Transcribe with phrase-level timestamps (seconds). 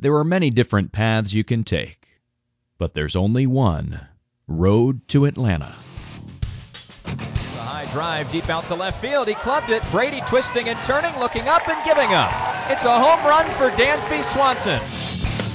[0.00, 2.08] There are many different paths you can take,
[2.78, 4.00] but there's only one
[4.48, 5.74] road to Atlanta.
[7.04, 7.10] The
[7.60, 9.28] high drive deep out to left field.
[9.28, 9.82] He clubbed it.
[9.90, 12.32] Brady twisting and turning, looking up and giving up.
[12.70, 14.80] It's a home run for Dansby Swanson.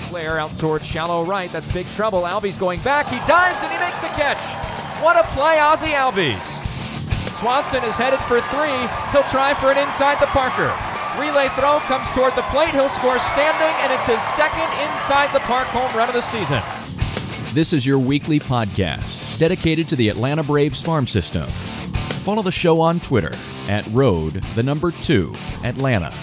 [0.09, 1.51] Flair out towards shallow right.
[1.51, 2.21] That's big trouble.
[2.21, 3.07] Albies going back.
[3.07, 4.43] He dives and he makes the catch.
[5.01, 6.39] What a play, Ozzie Albies.
[7.39, 8.77] Swanson is headed for three.
[9.11, 10.71] He'll try for an inside the Parker.
[11.19, 12.71] Relay throw comes toward the plate.
[12.71, 16.61] He'll score standing, and it's his second inside the park home run of the season.
[17.53, 21.49] This is your weekly podcast dedicated to the Atlanta Braves farm system.
[22.23, 23.31] Follow the show on Twitter
[23.69, 25.33] at road the number 2
[25.63, 26.13] Atlanta.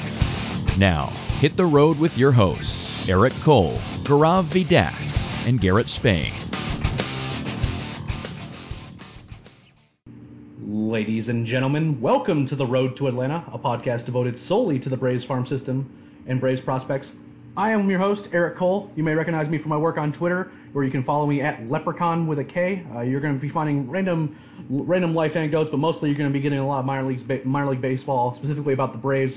[0.77, 1.06] Now,
[1.41, 4.95] hit the road with your hosts, Eric Cole, Gaurav Vidak,
[5.47, 6.33] and Garrett Spain.
[10.92, 14.96] Ladies and gentlemen, welcome to the Road to Atlanta, a podcast devoted solely to the
[14.96, 15.91] Braves farm system
[16.27, 17.09] and Braves prospects.
[17.56, 18.92] I am your host, Eric Cole.
[18.95, 21.67] You may recognize me from my work on Twitter, where you can follow me at
[21.70, 22.84] Leprechaun with a K.
[22.94, 24.36] Uh, you're going to be finding random,
[24.69, 27.47] random life anecdotes, but mostly you're going to be getting a lot of minor league,
[27.47, 29.34] minor league baseball, specifically about the Braves.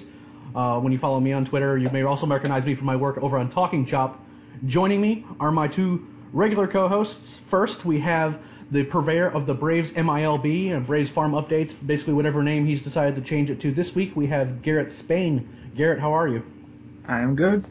[0.54, 3.18] Uh, when you follow me on Twitter, you may also recognize me from my work
[3.20, 4.20] over on Talking Chop.
[4.66, 7.36] Joining me are my two regular co-hosts.
[7.50, 12.44] First, we have the purveyor of the Braves MILB and Braves Farm Updates, basically whatever
[12.44, 13.72] name he's decided to change it to.
[13.72, 15.72] This week we have Garrett Spain.
[15.76, 16.44] Garrett, how are you?
[17.08, 17.66] I am good.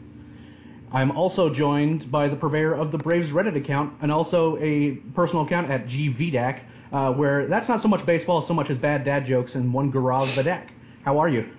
[0.91, 5.43] I'm also joined by the purveyor of the Braves Reddit account and also a personal
[5.45, 6.61] account at GVDAC,
[6.93, 9.91] uh, where that's not so much baseball so much as bad dad jokes and one
[9.91, 10.69] Gaurav Vidak.
[11.03, 11.49] How are you?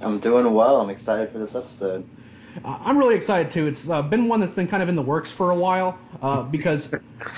[0.00, 0.80] I'm doing well.
[0.80, 2.06] I'm excited for this episode.
[2.64, 3.66] Uh, I'm really excited too.
[3.66, 6.42] It's uh, been one that's been kind of in the works for a while uh,
[6.42, 6.86] because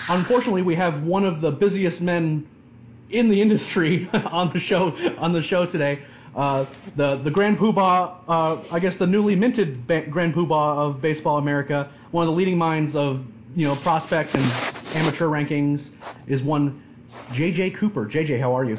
[0.08, 2.46] unfortunately we have one of the busiest men
[3.10, 6.02] in the industry on the show on the show today.
[6.34, 11.02] Uh, the the Grand Poobah, uh, I guess the newly minted ba- Grand Poobah of
[11.02, 13.24] Baseball America, one of the leading minds of
[13.56, 14.44] you know prospect and
[14.94, 15.82] amateur rankings,
[16.28, 16.82] is one
[17.32, 18.06] JJ Cooper.
[18.06, 18.78] JJ, how are you?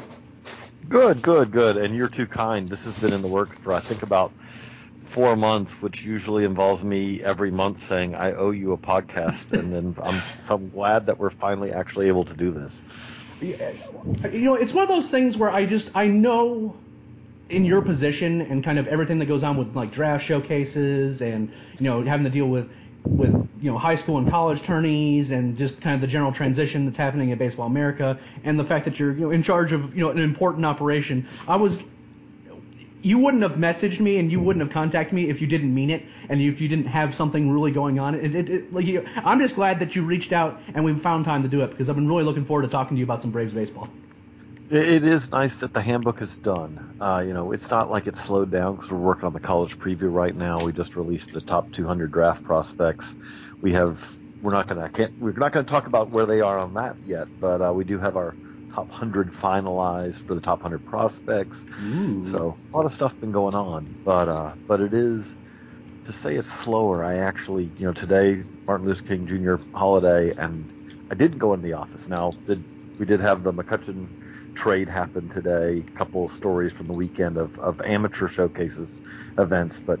[0.88, 1.76] Good, good, good.
[1.76, 2.68] And you're too kind.
[2.68, 4.32] This has been in the works for I think about
[5.12, 9.72] four months, which usually involves me every month saying I owe you a podcast, and
[9.72, 12.80] then I'm so I'm glad that we're finally actually able to do this.
[13.40, 13.56] You
[14.32, 16.74] know, it's one of those things where I just I know
[17.50, 21.52] in your position and kind of everything that goes on with like draft showcases and
[21.78, 22.70] you know having to deal with
[23.18, 26.86] with you know high school and college tourneys and just kind of the general transition
[26.86, 29.94] that's happening at Baseball America and the fact that you're you know in charge of
[29.94, 31.28] you know an important operation.
[31.46, 31.74] I was
[33.02, 35.90] you wouldn't have messaged me and you wouldn't have contacted me if you didn't mean
[35.90, 38.14] it and if you didn't have something really going on.
[38.14, 41.24] It, it, it, like you, I'm just glad that you reached out and we found
[41.24, 43.22] time to do it because I've been really looking forward to talking to you about
[43.22, 43.88] some Braves baseball.
[44.70, 46.94] It is nice that the handbook is done.
[46.98, 49.78] Uh, you know, it's not like it's slowed down because we're working on the college
[49.78, 50.64] preview right now.
[50.64, 53.14] We just released the top 200 draft prospects.
[53.60, 56.96] We have we're not gonna we're not gonna talk about where they are on that
[57.04, 58.36] yet, but uh, we do have our
[58.74, 61.66] top 100 finalized for the top 100 prospects.
[61.80, 62.24] Ooh.
[62.24, 65.34] So a lot of stuff been going on, but uh, but it is
[66.04, 67.04] to say it's slower.
[67.04, 69.56] I actually, you know, today Martin Luther King Jr.
[69.74, 70.72] holiday, and
[71.10, 72.08] I didn't go in the office.
[72.08, 72.64] Now did,
[72.98, 74.10] we did have the McCutcheon
[74.54, 75.84] trade happen today.
[75.88, 79.02] A couple of stories from the weekend of, of amateur showcases
[79.38, 80.00] events, but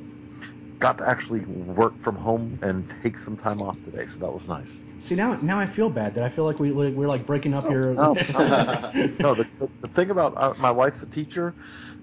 [0.82, 4.48] got to actually work from home and take some time off today, so that was
[4.48, 4.82] nice.
[5.08, 6.14] See now, now I feel bad.
[6.16, 7.94] That I feel like we we're like breaking up here.
[8.02, 8.14] No,
[9.20, 11.54] no the, the, the thing about uh, my wife's a teacher.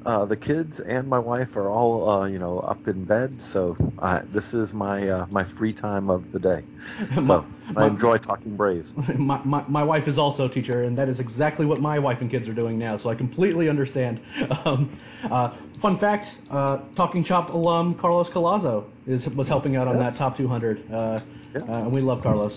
[0.06, 3.76] Uh, the kids and my wife are all, uh, you know, up in bed, so
[3.98, 6.64] uh, this is my uh, my free time of the day.
[7.22, 8.94] So My- I enjoy talking Braves.
[9.18, 12.22] my, my, my wife is also a teacher, and that is exactly what my wife
[12.22, 14.20] and kids are doing now, so I completely understand.
[14.66, 14.98] Um,
[15.30, 20.14] uh, fun fact, uh, Talking Chop alum Carlos Collazo is, was helping out on Yes.
[20.14, 21.20] that top 200, uh,
[21.54, 21.64] Yes.
[21.68, 22.54] uh, and we love Carlos.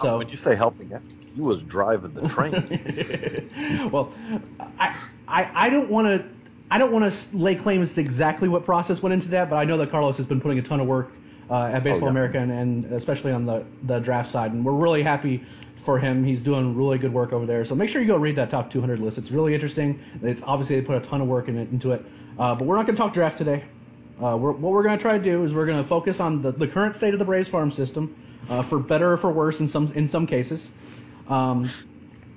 [0.00, 0.90] So, when you say helping,
[1.32, 2.52] he was driving the train.
[3.92, 4.12] well,
[4.78, 4.94] I,
[5.28, 6.28] I, I don't want to
[6.70, 9.64] I don't want to lay claims to exactly what process went into that, but I
[9.64, 11.12] know that Carlos has been putting a ton of work
[11.50, 12.10] uh, at Baseball Oh, yeah.
[12.10, 15.44] America and, and especially on the, the draft side, and we're really happy
[15.84, 16.24] for him.
[16.24, 17.66] He's doing really good work over there.
[17.66, 19.18] So make sure you go read that top 200 list.
[19.18, 20.00] It's really interesting.
[20.22, 22.04] It's obviously they put a ton of work in it, into it.
[22.38, 23.64] Uh, but we're not going to talk draft today.
[24.22, 26.42] Uh, we're, what we're going to try to do is we're going to focus on
[26.42, 28.14] the, the current state of the Braves farm system,
[28.48, 30.60] uh, for better or for worse in some in some cases.
[31.28, 31.68] Um,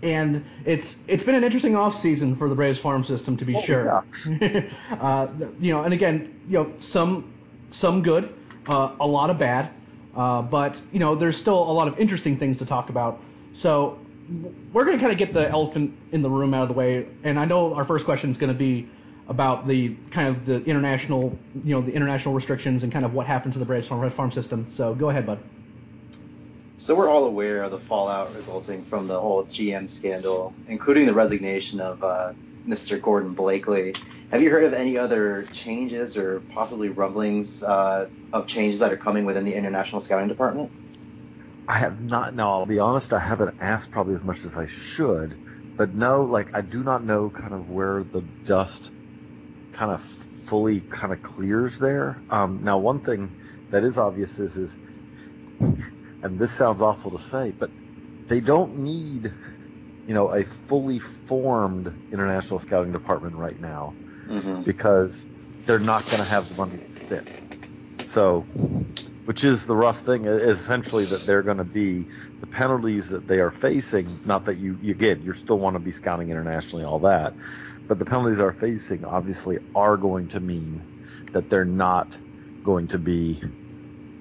[0.03, 3.55] and it's it's been an interesting off season for the Braves farm system to be
[3.55, 4.05] Oh, sure.
[5.00, 5.27] uh,
[5.59, 7.33] you know, and again, you know, some
[7.71, 8.33] some good,
[8.67, 9.69] uh, a lot of bad,
[10.15, 13.19] uh, but you know, there's still a lot of interesting things to talk about.
[13.55, 13.97] So
[14.73, 17.07] we're going to kind of get the elephant in the room out of the way,
[17.23, 18.89] and I know our first question is going to be
[19.29, 23.25] about the kind of the international, you know, the international restrictions and kind of what
[23.25, 24.71] happened to the Braves farm, farm system.
[24.75, 25.39] So go ahead, bud.
[26.77, 31.13] So we're all aware of the fallout resulting from the whole GM scandal, including the
[31.13, 32.33] resignation of uh,
[32.67, 32.99] Mr.
[32.99, 33.93] Gordon Blakeley.
[34.31, 38.97] Have you heard of any other changes or possibly rumblings uh, of changes that are
[38.97, 40.71] coming within the international scouting department?
[41.67, 42.33] I have not.
[42.33, 43.13] No, I'll be honest.
[43.13, 45.37] I haven't asked probably as much as I should,
[45.77, 48.89] but no, like I do not know kind of where the dust
[49.73, 50.01] kind of
[50.47, 52.17] fully kind of clears there.
[52.29, 53.31] Um, now, one thing
[53.69, 54.75] that is obvious is is,
[56.23, 57.71] and this sounds awful to say, but
[58.29, 59.33] they don't need,
[60.05, 63.97] you know, a fully formed international scouting department right now
[64.29, 64.63] Mm-hmm.
[64.65, 65.27] because
[65.65, 67.25] they're not going to have the money to spend.
[68.05, 68.47] So
[69.25, 72.07] which is the rough thing, is essentially that they're going to be
[72.41, 74.19] the penalties that they are facing.
[74.25, 77.37] Not that you, you again, you still want to be scouting internationally, all that,
[77.87, 80.85] but the penalties they're facing obviously are going to mean
[81.33, 82.19] that they're not
[82.63, 83.41] going to be,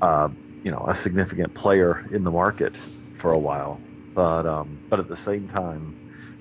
[0.00, 0.30] uh,
[0.62, 2.76] you know, a significant player in the market
[3.14, 3.84] for a while.
[4.14, 5.96] But um, but at the same time,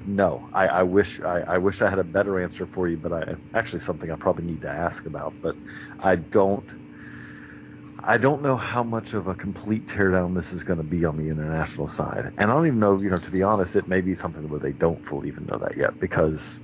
[0.05, 3.13] no, I, I wish I, I wish I had a better answer for you, but
[3.13, 5.37] I actually something I probably need to ask about.
[5.41, 5.57] But
[5.99, 6.71] I don't
[8.03, 11.17] I don't know how much of a complete teardown this is going to be on
[11.17, 12.31] the international side.
[12.37, 14.59] And I don't even know, you know, to be honest, it may be something where
[14.59, 16.61] they don't fully even know that yet because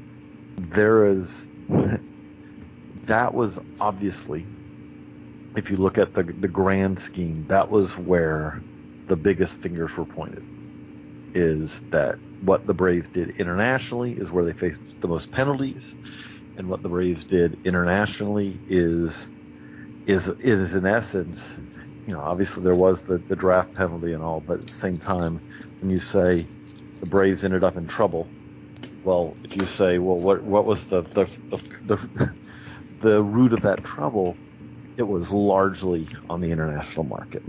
[0.58, 1.50] there is,
[3.08, 4.50] that was obviously,
[5.58, 8.66] if you look at the, the grand scheme, that was where
[9.08, 10.46] the biggest fingers were pointed.
[11.34, 15.96] Is that what the Braves did internationally is where they faced the most penalties,
[16.58, 19.28] and what the Braves did internationally is
[20.08, 21.54] is is in essence,
[22.08, 25.00] you know, obviously there was the, the draft penalty and all, but at the same
[25.00, 25.42] time,
[25.80, 26.50] when you say
[27.02, 28.34] the Braves ended up in trouble,
[29.04, 32.36] well, if you say, well, what what was the the the, the,
[33.02, 34.40] the root of that trouble?
[34.98, 37.44] It was largely on the international market,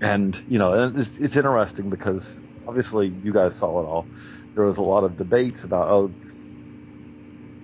[0.00, 4.10] and you know, it's, it's interesting because obviously you guys saw it all.
[4.54, 6.16] There was a lot of debates about oh,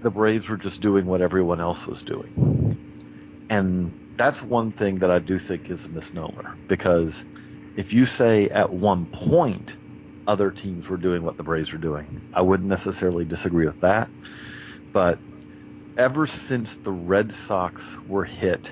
[0.02, 2.78] the Braves were just doing what everyone else was doing,
[3.50, 7.24] and that's one thing that I do think is a misnomer because
[7.76, 9.76] if you say at one point
[10.26, 14.10] other teams were doing what the Braves were doing, I wouldn't necessarily disagree with that.
[14.92, 15.20] But
[15.96, 18.70] ever since the Red Sox were hit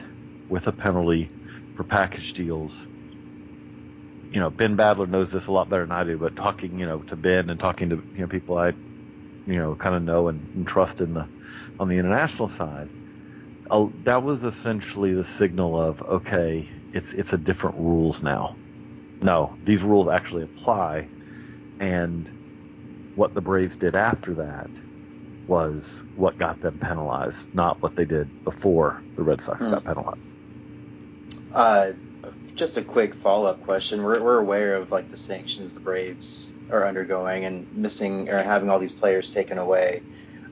[0.48, 1.32] with a penalty
[1.74, 2.88] for package deals,
[4.30, 6.86] you know, Ben Badler knows this a lot better than I do, but talking, you
[6.86, 8.68] know, to Ben and talking to you know people I,
[9.46, 11.28] you know, kind of know and, and trust in the
[11.78, 12.90] on the international side,
[13.70, 18.58] uh, that was essentially the signal of okay, it's it's a different rules now.
[19.22, 21.10] No, these rules actually apply,
[21.80, 22.30] and
[23.14, 24.70] what the Braves did after that
[25.46, 29.68] was what got them penalized, not what they did before the Red Sox Hmm.
[29.68, 30.28] got penalized.
[31.54, 31.92] Uh,
[32.56, 34.02] just a quick follow-up question.
[34.02, 38.70] We're, we're aware of like the sanctions the Braves are undergoing and missing or having
[38.70, 40.02] all these players taken away.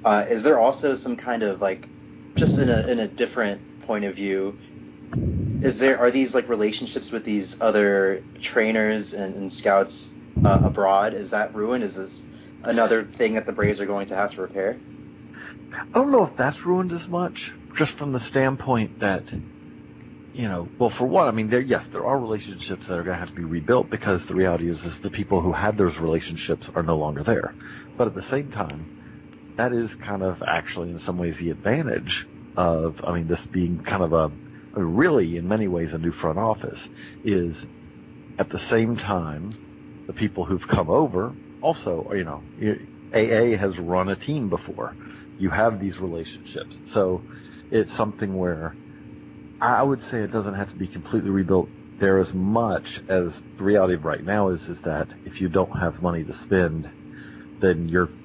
[0.05, 1.89] Uh, is there also some kind of like,
[2.37, 4.59] just in a in a different point of view,
[5.61, 10.15] is there are these like relationships with these other trainers and, and scouts
[10.45, 11.15] uh, abroad?
[11.15, 11.85] Is that ruined?
[11.85, 12.27] Is this
[12.63, 14.79] another thing that the Braves are going to have to repair?
[15.73, 19.25] I don't know if that's ruined as much, just from the standpoint that,
[20.32, 23.14] you know, well, for one, I mean, there, yes, there are relationships that are going
[23.14, 25.98] to have to be rebuilt because the reality is, is the people who had those
[25.98, 27.55] relationships are no longer there.
[27.96, 28.89] But at the same time,
[29.56, 33.79] that is kind of actually in some ways the advantage of, I mean, this being
[33.79, 34.32] kind of a,
[34.81, 36.89] really in many ways a new front office
[37.22, 37.67] is
[38.39, 39.53] at the same time,
[40.06, 42.44] the people who've come over also, you know,
[43.15, 44.96] AA has run a team before.
[45.36, 46.81] You have these relationships.
[46.84, 47.27] So
[47.70, 48.77] it's something where
[49.63, 53.65] I would say it doesn't have to be completely rebuilt there as much as the
[53.65, 56.93] reality of right now is, is that if you don't have money to spend,
[57.61, 58.19] then you're,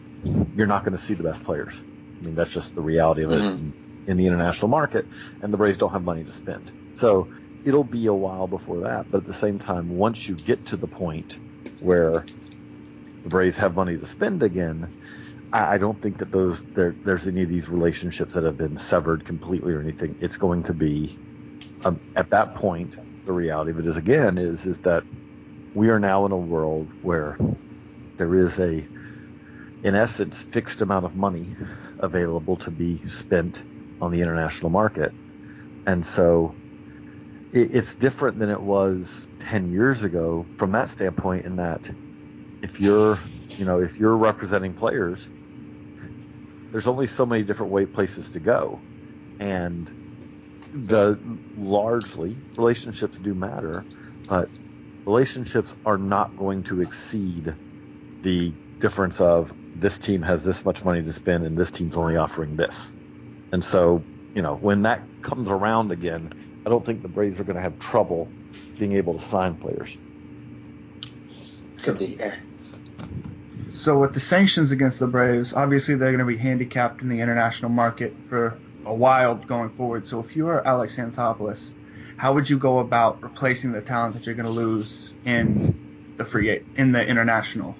[0.53, 1.73] you're not going to see the best players.
[2.21, 3.57] I mean, that's just the reality of it Mhm.
[3.57, 3.75] in,
[4.07, 5.09] in the international market
[5.41, 6.71] and the Braves don't have money to spend.
[6.93, 7.31] So
[7.63, 9.07] it'll be a while before that.
[9.11, 11.37] But at the same time, once you get to the point
[11.79, 12.29] where
[13.23, 14.91] the Braves have money to spend again,
[15.53, 18.77] I, I don't think that those there, there's any of these relationships that have been
[18.77, 20.17] severed completely or anything.
[20.19, 21.19] It's going to be
[21.87, 22.97] um, at that point.
[23.25, 25.05] The reality of it is again is is that
[25.73, 27.37] we are now in a world where
[28.17, 28.87] there is a,
[29.83, 31.55] in essence, fixed amount of money
[31.99, 33.65] available to be spent
[34.01, 35.13] on the international market,
[35.85, 36.57] and so
[37.53, 41.89] it, it's different than it was 10 years ago from that standpoint in that
[42.61, 43.21] if you're
[43.57, 45.29] you know if you're representing players
[46.71, 48.85] there's only so many different way places to go,
[49.39, 49.91] and
[50.85, 53.85] the largely relationships do matter,
[54.27, 54.49] but
[55.05, 57.55] relationships are not going to exceed
[58.23, 62.17] the difference of this team has this much money to spend and this team's only
[62.17, 62.93] offering this.
[63.51, 64.03] And so,
[64.35, 66.31] you know, when that comes around again,
[66.65, 68.29] I don't think the Braves are going to have trouble
[68.77, 69.97] being able to sign players.
[71.83, 72.37] Good to hear.
[73.73, 77.21] So with the sanctions against the Braves, obviously they're going to be handicapped in the
[77.21, 80.07] international market for a while going forward.
[80.07, 81.69] So if you are Alex Anthopoulos,
[82.17, 85.77] how would you go about replacing the talent that you're going to lose in
[86.17, 87.77] the free in the international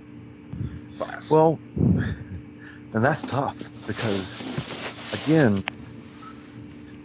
[0.98, 1.32] class?
[1.32, 5.64] Well, and that's tough because again,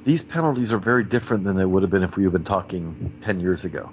[0.04, 3.12] these penalties are very different than they would have been if we had been talking
[3.22, 3.92] 10 years ago.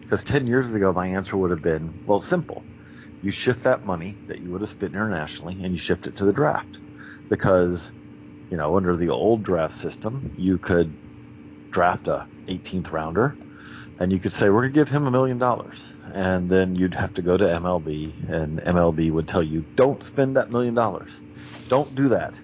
[0.00, 2.64] Because 10 years ago, my answer would have been, well, simple.
[3.22, 6.24] You shift that money that you would have spent internationally and you shift it to
[6.24, 6.80] the draft.
[7.28, 7.92] Because,
[8.50, 10.98] you know, under the old draft system, you could
[11.72, 13.38] draft a 18th rounder
[13.98, 15.92] and you could say, we're going to give him a million dollars.
[16.14, 20.36] And then you'd have to go to MLB and MLB would tell you, don't spend
[20.36, 21.10] that million dollars.
[21.68, 22.40] Don't do that.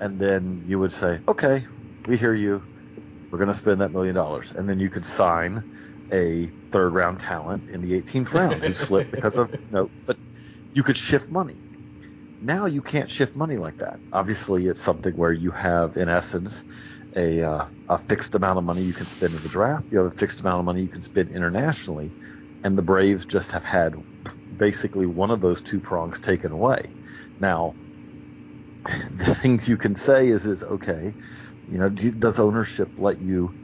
[0.00, 1.66] And then you would say, okay,
[2.06, 2.64] we hear you.
[3.30, 4.52] We're going to spend that million dollars.
[4.52, 5.64] And then you could sign
[6.12, 9.92] a third round talent in the 18th round who slipped because of, you no, know,
[10.06, 10.18] but
[10.74, 11.63] you could shift money.
[12.44, 14.00] Now you can't shift money like that.
[14.12, 16.62] Obviously, it's something where you have, in essence,
[17.16, 19.86] a, uh, a fixed amount of money you can spend in the draft.
[19.90, 22.14] You have a fixed amount of money you can spend internationally.
[22.62, 23.96] And the Braves just have had
[24.54, 26.94] basically one of those two prongs taken away.
[27.40, 27.78] Now,
[29.10, 31.16] the things you can say is, is okay,
[31.66, 33.54] you know, does ownership let you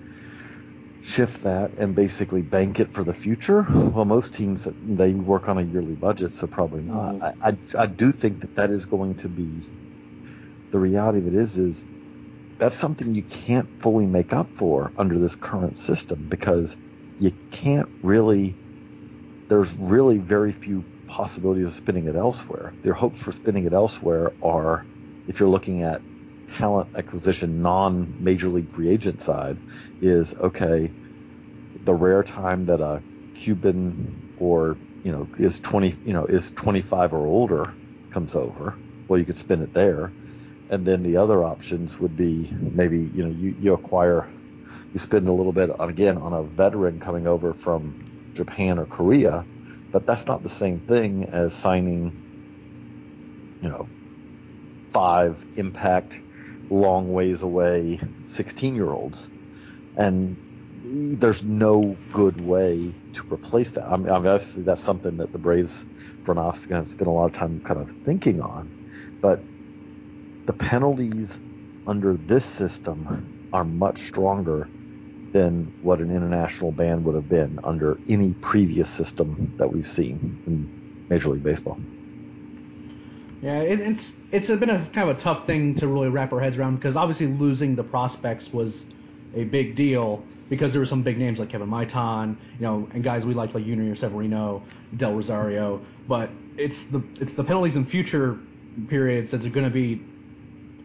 [1.00, 3.66] shift that and basically bank it for the future?
[3.68, 7.16] Well, most teams they work on a yearly budget, so probably not.
[7.16, 7.24] Mm-hmm.
[7.24, 9.66] I, I, I do think that that is going to be
[10.72, 11.86] the reality of it is is
[12.58, 16.76] that's something you can't fully make up for under this current system because
[17.18, 18.58] you can't really.
[19.48, 22.76] There's really very few possibilities of spending it elsewhere.
[22.82, 24.86] Their hopes for spending it elsewhere are,
[25.26, 26.02] if you're looking at
[26.60, 29.60] talent acquisition non major league free agent side
[30.00, 30.94] is okay
[31.82, 37.12] the rare time that a Cuban or you know is 20 you know is 25
[37.14, 37.76] or older
[38.10, 40.14] comes over well you could spend it there.
[40.68, 44.28] And then the other options would be maybe you know you, you acquire
[44.92, 47.96] you spend a little bit on, again on a veteran coming over from
[48.34, 49.46] Japan or Korea
[49.92, 52.20] but that's not the same thing as signing
[53.60, 53.90] you know
[54.92, 56.22] five impact
[56.70, 59.28] long ways away 16 year olds.
[59.96, 60.38] And
[60.82, 63.86] there's no good way to replace that.
[63.90, 65.84] I mean, obviously, that's something that the Braves
[66.24, 68.72] front office is going to spend a lot of time kind of thinking on.
[69.20, 69.46] But
[70.46, 71.38] the penalties
[71.86, 74.70] under this system are much stronger
[75.32, 80.40] than what an international ban would have been under any previous system that we've seen
[80.46, 80.70] in
[81.08, 81.80] Major League Baseball.
[83.42, 86.40] Yeah, it, it's it's been a kind of a tough thing to really wrap our
[86.40, 88.74] heads around because obviously losing the prospects was
[89.34, 93.02] a big deal because there were some big names like Kevin Maitan, you know, and
[93.02, 94.62] guys we liked like Yunior Severino,
[94.96, 95.80] Del Rosario.
[96.06, 98.38] But it's the it's the penalties in future
[98.88, 100.02] periods that are going to be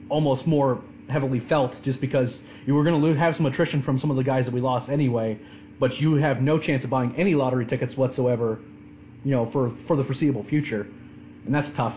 [0.09, 2.31] almost more heavily felt just because
[2.65, 4.61] you were going to lose, have some attrition from some of the guys that we
[4.61, 5.39] lost anyway,
[5.79, 8.59] but you have no chance of buying any lottery tickets whatsoever,
[9.23, 10.87] you know, for for the foreseeable future,
[11.45, 11.95] and that's tough.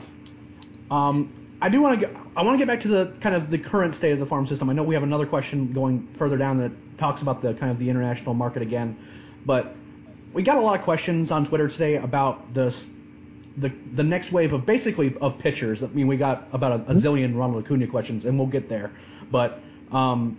[0.91, 3.51] Um, I do want to get I want to get back to the kind of
[3.51, 4.71] the current state of the farm system.
[4.71, 7.79] I know we have another question going further down that talks about the kind of
[7.79, 8.97] the international market again,
[9.45, 9.75] but
[10.33, 12.77] we got a lot of questions on Twitter today about this
[13.57, 15.83] the the next wave of basically of pitchers.
[15.83, 16.99] I mean, we got about a, a mm-hmm.
[17.01, 18.93] zillion Ronald Acuna questions, and we'll get there.
[19.33, 20.39] But um,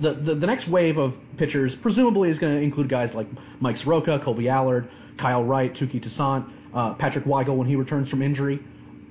[0.00, 3.26] the, the the next wave of pitchers presumably is going to include guys like
[3.58, 4.88] Mike Soroka, Kolby Allard,
[5.18, 8.60] Kyle Wright, Touki Toussaint, uh, Patrick Weigel when he returns from injury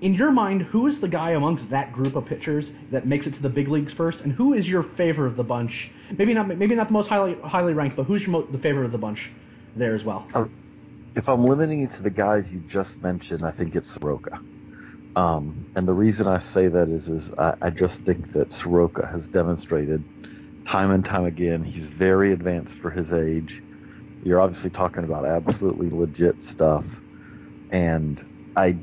[0.01, 3.33] in your mind, who is the guy amongst that group of pitchers that makes it
[3.35, 5.91] to the big leagues first, and who is your favorite of the bunch?
[6.17, 8.85] Maybe not, maybe not the most highly highly ranked, but who's your mo- the favorite
[8.85, 9.29] of the bunch
[9.75, 10.27] there as well?
[10.33, 10.47] Uh,
[11.15, 14.39] if I'm limiting it to the guys you just mentioned, I think it's Soroka.
[15.15, 19.05] Um, and the reason I say that is, is I, I just think that Soroka
[19.05, 20.05] has demonstrated
[20.65, 23.63] time and time again he's very advanced for his age.
[24.21, 27.01] You're obviously talking about absolutely legit stuff,
[27.69, 28.23] and
[28.55, 28.79] I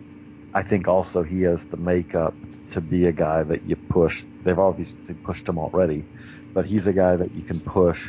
[0.57, 2.39] I think also he has the makeup
[2.73, 4.27] to be a guy that you push.
[4.45, 6.09] They've obviously pushed him already,
[6.55, 8.03] but he's a guy that you can push.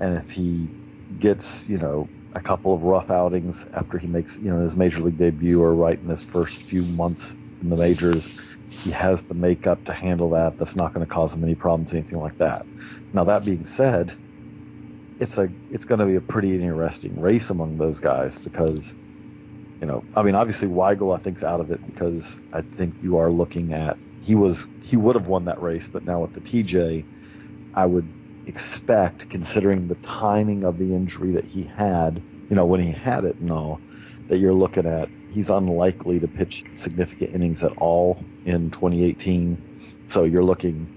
[0.00, 0.72] And if he
[1.18, 5.02] gets, you know, a couple of rough outings after he makes, you know, his major
[5.02, 8.28] league debut or right in his first few months in the majors.
[8.82, 10.58] He has the makeup to handle that.
[10.58, 12.66] That's not going to cause him any problems, anything like that.
[13.14, 14.16] Now that being said,
[15.18, 18.94] it's a it's going to be a pretty interesting race among those guys because
[19.84, 23.18] you know I mean obviously Weigel I think's out of it because I think you
[23.18, 26.40] are looking at he was he would have won that race but now with the
[26.40, 27.06] TJ
[27.74, 28.14] I would
[28.46, 33.26] expect considering the timing of the injury that he had you know when he had
[33.26, 33.82] it and all
[34.28, 39.60] that you're looking at he's unlikely to pitch significant innings at all in 2018
[40.08, 40.88] so you're looking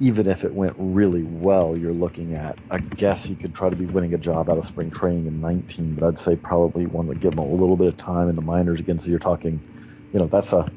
[0.00, 3.76] even if it went really well, you're looking at, I guess he could try to
[3.76, 7.08] be winning a job out of spring training in 19, but I'd say probably one
[7.08, 9.00] would give him a little bit of time in the minors again.
[9.00, 9.60] So you're talking,
[10.12, 10.70] you know, that's a,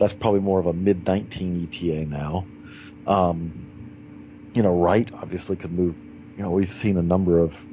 [0.00, 2.48] that's probably more of a mid 19 ETA now.
[3.06, 3.68] Um,
[4.54, 5.96] you know, Wright obviously could move,
[6.36, 7.64] you know, we've seen a number of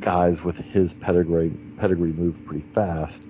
[0.00, 3.28] guys with his pedigree, pedigree move pretty fast.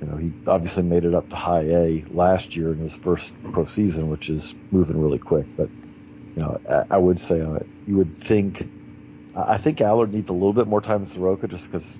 [0.00, 3.34] You know, he obviously made it up to high A last year in his first
[3.52, 5.70] pro season, which is moving really quick, but
[6.36, 8.70] you know, I, I would say it, you would think.
[9.34, 11.98] I think Allard needs a little bit more time in Soroka just because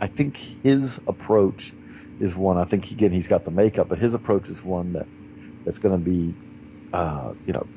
[0.00, 1.74] I think his approach
[2.18, 2.58] is one.
[2.58, 5.08] I think again he's got the makeup, but his approach is one that
[5.64, 6.36] that's going to be,
[6.92, 7.70] uh, you know,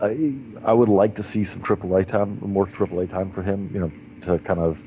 [0.00, 3.80] I I would like to see some AAA time, more AAA time for him, you
[3.80, 4.84] know, to kind of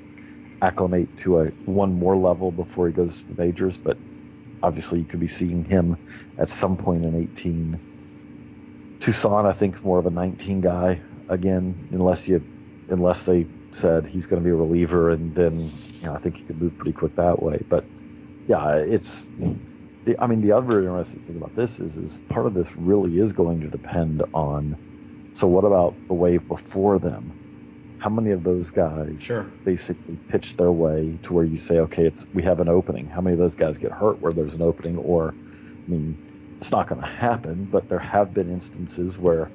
[0.62, 3.78] acclimate to a one more level before he goes to the majors.
[3.78, 4.00] But
[4.64, 5.98] obviously, you could be seeing him
[6.38, 7.82] at some point in 18
[9.00, 12.44] Toussaint, I think, is more of a 19 guy again, unless you,
[12.90, 16.38] unless they said he's going to be a reliever, and then you know I think
[16.38, 17.60] he could move pretty quick that way.
[17.70, 17.86] But
[18.48, 19.28] yeah, it's.
[20.06, 23.20] The, I mean, the other interesting thing about this is, is part of this really
[23.20, 24.78] is going to depend on.
[25.34, 27.34] So what about the wave before them?
[28.00, 29.48] How many of those guys sure.
[29.66, 33.08] basically pitch their way to where you say, okay, it's we have an opening?
[33.08, 34.98] How many of those guys get hurt where there's an opening?
[34.98, 35.36] Or,
[35.88, 36.18] I mean,
[36.62, 39.52] it's not going to happen, but there have been instances where,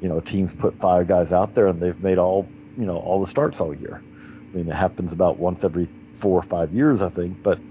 [0.00, 3.20] you know, teams put five guys out there and they've made all, you know, all
[3.20, 4.04] the starts all year.
[4.52, 7.62] I mean, it happens about once every four or five years, I think, but,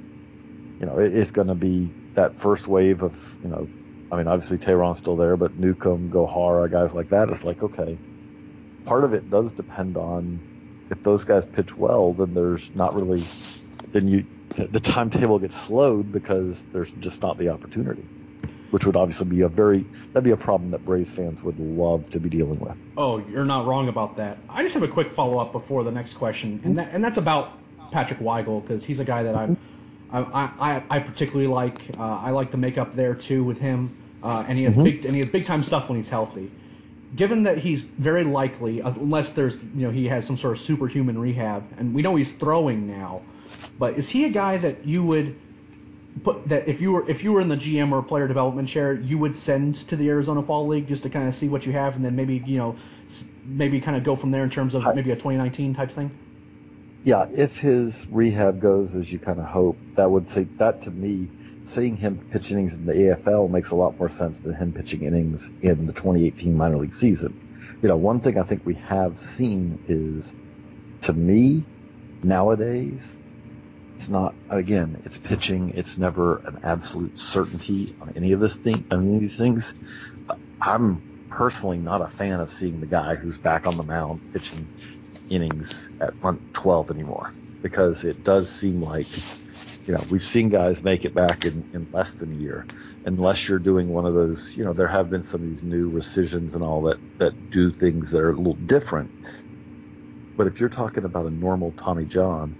[0.80, 3.70] you know, it, it's going to be that first wave of, you know,
[4.12, 8.00] I mean, obviously Teheran's still there, but Newcomb, Gohara, guys like that, it's like, okay,
[8.86, 10.42] part of it does depend on
[10.90, 13.24] if those guys pitch well, then there's not really,
[13.92, 14.26] then you,
[14.56, 18.10] the timetable gets slowed because there's just not the opportunity
[18.72, 22.10] which would obviously be a very that'd be a problem that Braves fans would love
[22.12, 22.78] to be dealing with.
[22.98, 24.38] Oh, you're not wrong about that.
[24.50, 27.18] I just have a quick follow up before the next question, and that, and that's
[27.18, 27.54] about
[27.92, 29.56] Patrick Weigel because he's a guy that I
[30.12, 30.20] I,
[30.60, 31.80] I, I particularly like.
[31.98, 34.84] Uh, I like the makeup there too with him, uh, and he has mm-hmm.
[34.84, 36.52] big and he has big time stuff when he's healthy.
[37.16, 41.18] Given that he's very likely, unless there's you know he has some sort of superhuman
[41.18, 43.22] rehab, and we know he's throwing now,
[43.78, 45.36] but is he a guy that you would
[46.24, 48.94] put that if you were if you were in the GM or player development chair,
[48.94, 51.72] you would send to the Arizona Fall League just to kind of see what you
[51.74, 52.76] have, and then maybe you know
[53.46, 56.12] maybe kind of go from there in terms of maybe a 2019 type thing.
[57.04, 60.92] Yeah, if his rehab goes as you kind of hope, that would say that to
[60.92, 61.30] me.
[61.68, 65.04] Seeing him pitch innings in the AFL makes a lot more sense than him pitching
[65.04, 67.78] innings in the 2018 minor league season.
[67.84, 70.34] You know, one thing I think we have seen is,
[71.02, 71.64] to me,
[72.24, 73.16] nowadays,
[74.00, 75.72] it's not again, it's pitching.
[75.76, 79.74] It's never an absolute certainty on any of this thing, on any of these things.
[80.62, 84.70] I'm personally not a fan of seeing the guy who's back on the mound pitching
[85.30, 89.08] innings at month 12 anymore because it does seem like
[89.86, 92.66] you know we've seen guys make it back in, in less than a year
[93.06, 95.90] unless you're doing one of those you know there have been some of these new
[95.90, 99.12] rescissions and all that that do things that are a little different
[100.38, 102.58] but if you're talking about a normal Tommy John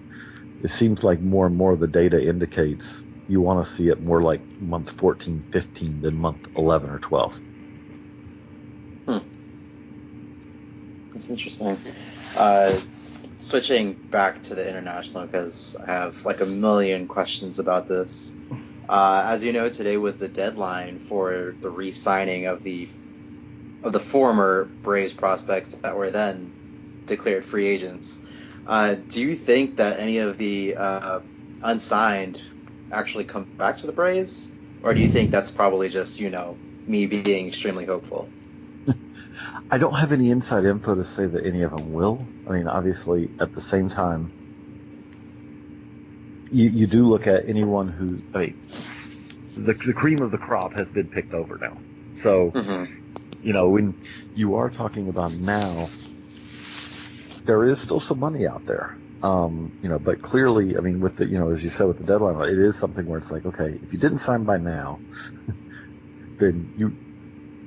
[0.60, 4.02] it seems like more and more of the data indicates you want to see it
[4.02, 7.42] more like month 14, 15 than month 11 or 12.
[9.08, 9.18] Hmm.
[11.14, 11.78] That's interesting.
[12.36, 12.80] Uh,
[13.38, 18.38] switching back to the international because I have like a million questions about this.
[18.88, 22.90] Uh, as you know, today was the deadline for the re-signing of the
[23.84, 26.52] of the former Braves prospects that were then
[27.06, 28.22] declared free agents.
[28.70, 31.20] Uh, do you think that any of the uh,
[31.64, 32.40] unsigned
[32.92, 34.52] actually come back to the Braves,
[34.84, 36.56] or do you think that's probably just you know
[36.86, 38.30] me being extremely hopeful?
[39.72, 42.24] I don't have any inside info to say that any of them will.
[42.48, 44.32] I mean, obviously, at the same time,
[46.52, 48.62] you, you do look at anyone who, I mean,
[49.56, 51.76] the, the cream of the crop has been picked over now.
[52.14, 52.94] So, mm-hmm.
[53.42, 54.00] you know, when
[54.36, 55.90] you are talking about now,
[57.50, 58.92] there is still some money out there.
[59.24, 61.98] Um, you know, but clearly, I mean, with the, you know, as you said with
[61.98, 65.02] the deadline, it is something where it's like, okay, if you didn't sign by now,
[66.40, 66.98] then you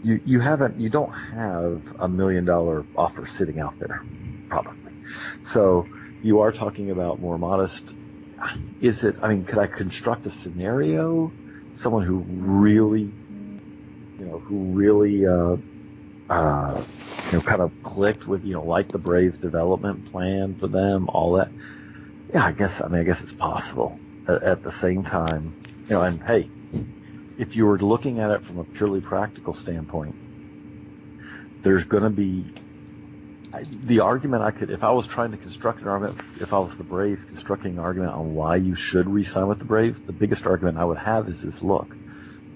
[0.02, 4.06] you you haven't you don't have a million dollar offer sitting out there
[4.50, 4.92] probably.
[5.42, 5.90] So
[6.22, 7.94] you are talking about more modest.
[8.80, 9.16] Is it?
[9.22, 11.34] I mean, could I construct a scenario?
[11.74, 13.14] Someone who really,
[14.18, 15.56] you know, who really, uh,
[16.32, 16.82] uh,
[17.30, 21.08] you know, kind of clicked with, you know, like the Braves development plan for them,
[21.08, 21.52] all that.
[22.32, 22.80] Yeah, I guess.
[22.80, 23.98] I mean, I guess it's possible.
[24.26, 25.54] At, at the same time,
[25.88, 26.48] you know, and hey,
[27.36, 30.14] if you were looking at it from a purely practical standpoint,
[31.62, 32.46] there's going to be
[33.84, 36.78] the argument I could, if I was trying to construct an argument, if I was
[36.78, 40.46] the Braves constructing an argument on why you should re-sign with the Braves, the biggest
[40.46, 41.94] argument I would have is this: look,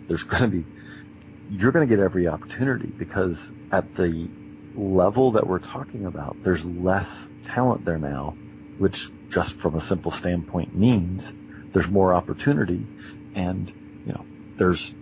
[0.09, 0.65] there's going to be,
[1.50, 4.28] you're going to get every opportunity because at the
[4.74, 8.37] level that we're talking about, there's less talent there now,
[8.78, 11.32] which just from a simple standpoint means
[11.72, 12.87] there's more opportunity,
[13.35, 13.72] and
[14.04, 14.24] you know,
[14.59, 14.94] there's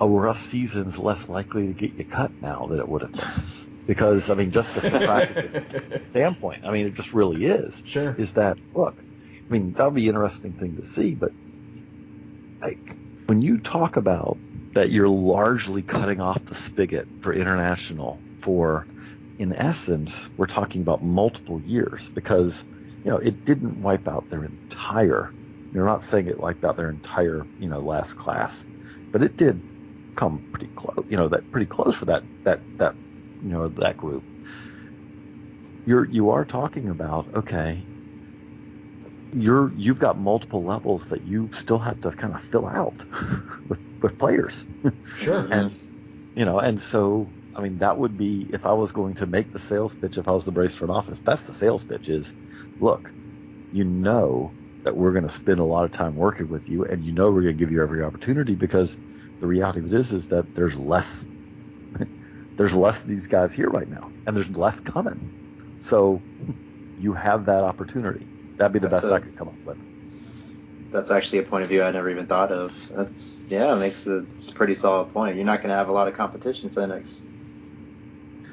[0.00, 3.30] a rough season's less likely to get you cut now than it would have been
[3.86, 7.82] because I mean, just from a practical standpoint, I mean, it just really is.
[7.86, 8.14] Sure.
[8.18, 8.96] Is that look?
[8.98, 11.30] I mean, that'll be an interesting thing to see, but
[12.60, 12.96] like
[13.26, 14.38] when you talk about
[14.76, 18.88] that, you're largely cutting off the spigot for international for,
[19.38, 22.64] in essence, we're talking about multiple years because
[23.04, 25.34] you know it didn't wipe out their entire.
[25.72, 28.66] You're not saying it wiped out their entire, you know, last class,
[29.12, 29.64] but it did
[30.16, 31.06] come pretty close.
[31.10, 32.96] You know, that pretty close for that that that
[33.42, 34.26] you know that group
[35.86, 37.88] you're you are talking about okay
[39.32, 43.04] you're you've got multiple levels that you still have to kind of fill out
[43.68, 44.64] with with players
[45.14, 45.76] sure and
[46.34, 49.52] you know and so i mean that would be if i was going to make
[49.52, 52.34] the sales pitch if i was the Braves front office that's the sales pitch is
[52.78, 53.12] look
[53.70, 57.04] you know that we're going to spend a lot of time working with you and
[57.04, 58.96] you know we're going to give you every opportunity because
[59.40, 61.26] the reality of it is is that there's less
[62.56, 65.32] there's less of these guys here right now, and there's less coming.
[65.78, 66.24] So
[66.96, 68.28] you have that opportunity.
[68.58, 69.78] That'd be the that's best a, I could come up with.
[70.90, 72.90] That's actually a point of view I never even thought of.
[72.94, 75.36] That's yeah, it makes a, it's a pretty solid point.
[75.36, 77.28] You're not going to have a lot of competition for the next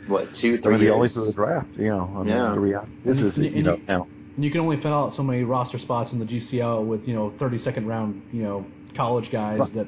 [0.08, 0.92] what two, three years.
[0.92, 2.12] Only through the draft, you know.
[2.18, 2.24] I
[2.56, 2.86] mean, yeah.
[3.04, 4.08] This is you, you know now.
[4.36, 7.14] And you can only fill out so many roster spots in the GCL with you
[7.14, 8.66] know 32nd round you know
[8.96, 9.74] college guys right.
[9.76, 9.88] that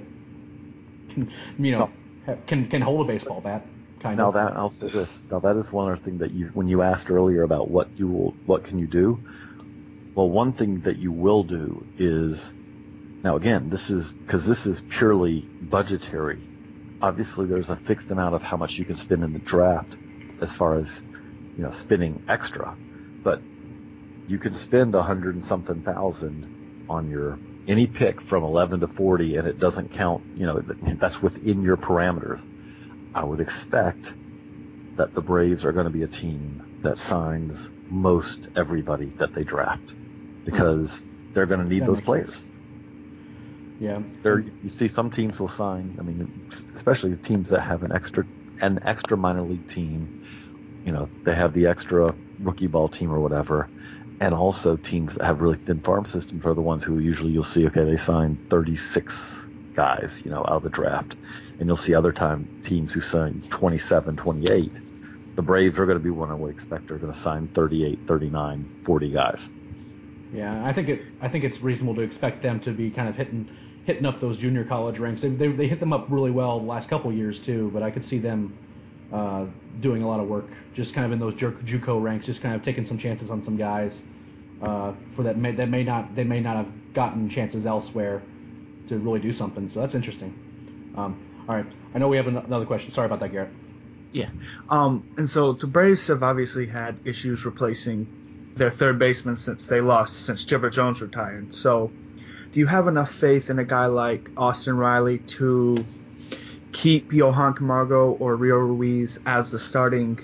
[1.13, 1.89] can you know
[2.27, 2.38] no.
[2.47, 3.65] can can hold a baseball bat.
[4.01, 4.36] Kind now of.
[4.36, 5.21] that I'll say this.
[5.31, 8.08] Now that is one other thing that you, when you asked earlier about what you
[8.08, 9.19] will, what can you do?
[10.15, 12.54] Well, one thing that you will do is,
[13.21, 16.39] now again, this is because this is purely budgetary.
[17.01, 19.97] Obviously, there's a fixed amount of how much you can spend in the draft,
[20.39, 21.04] as far as
[21.58, 22.78] you know, spending extra.
[23.23, 23.41] But
[24.30, 28.88] you can spend a hundred and something thousand on your any pick from 11 to
[28.88, 30.23] 40, and it doesn't count.
[30.38, 30.63] You know,
[30.97, 32.41] that's within your parameters.
[33.13, 34.13] I would expect
[34.95, 39.43] that the Braves are going to be a team that signs most everybody that they
[39.43, 39.93] draft
[40.45, 42.34] because they're going to need that those players.
[42.34, 42.47] Sense.
[43.79, 44.01] Yeah.
[44.23, 45.97] There, you see, some teams will sign.
[45.99, 46.31] I mean,
[46.73, 48.25] especially the teams that have an extra
[48.62, 50.10] an extra minor league team.
[50.86, 53.69] You know, they have the extra rookie ball team or whatever,
[54.21, 57.43] and also teams that have really thin farm systems are the ones who usually you'll
[57.43, 57.65] see.
[57.67, 61.17] Okay, they sign 36 guys, you know, out of the draft
[61.60, 64.71] and you'll see other time teams who sign 27, 28.
[65.36, 67.99] The Braves are going to be one I would expect are going to sign 38,
[68.08, 69.49] 39, 40 guys.
[70.36, 71.02] Yeah, I think it.
[71.21, 73.50] I think it's reasonable to expect them to be kind of hitting
[73.86, 75.21] hitting up those junior college ranks.
[75.21, 77.91] They, they, they hit them up really well the last couple years too, but I
[77.91, 78.58] could see them
[79.13, 79.45] uh,
[79.80, 82.63] doing a lot of work just kind of in those JUCO ranks, just kind of
[82.63, 83.91] taking some chances on some guys
[84.62, 88.21] uh, for that may, that may not they may not have gotten chances elsewhere
[88.89, 89.69] to really do something.
[89.74, 90.93] So that's interesting.
[90.98, 91.65] Um, all right.
[91.93, 92.91] I know we have another question.
[92.91, 93.52] Sorry about that, Garrett.
[94.12, 94.30] Yeah.
[94.69, 98.08] Um, and so the Braves have obviously had issues replacing
[98.56, 101.54] their third baseman since they lost, since Chipper Jones retired.
[101.54, 101.91] So
[102.52, 105.84] do you have enough faith in a guy like Austin Riley to
[106.72, 110.20] keep Johan Camargo or Rio Ruiz as the starting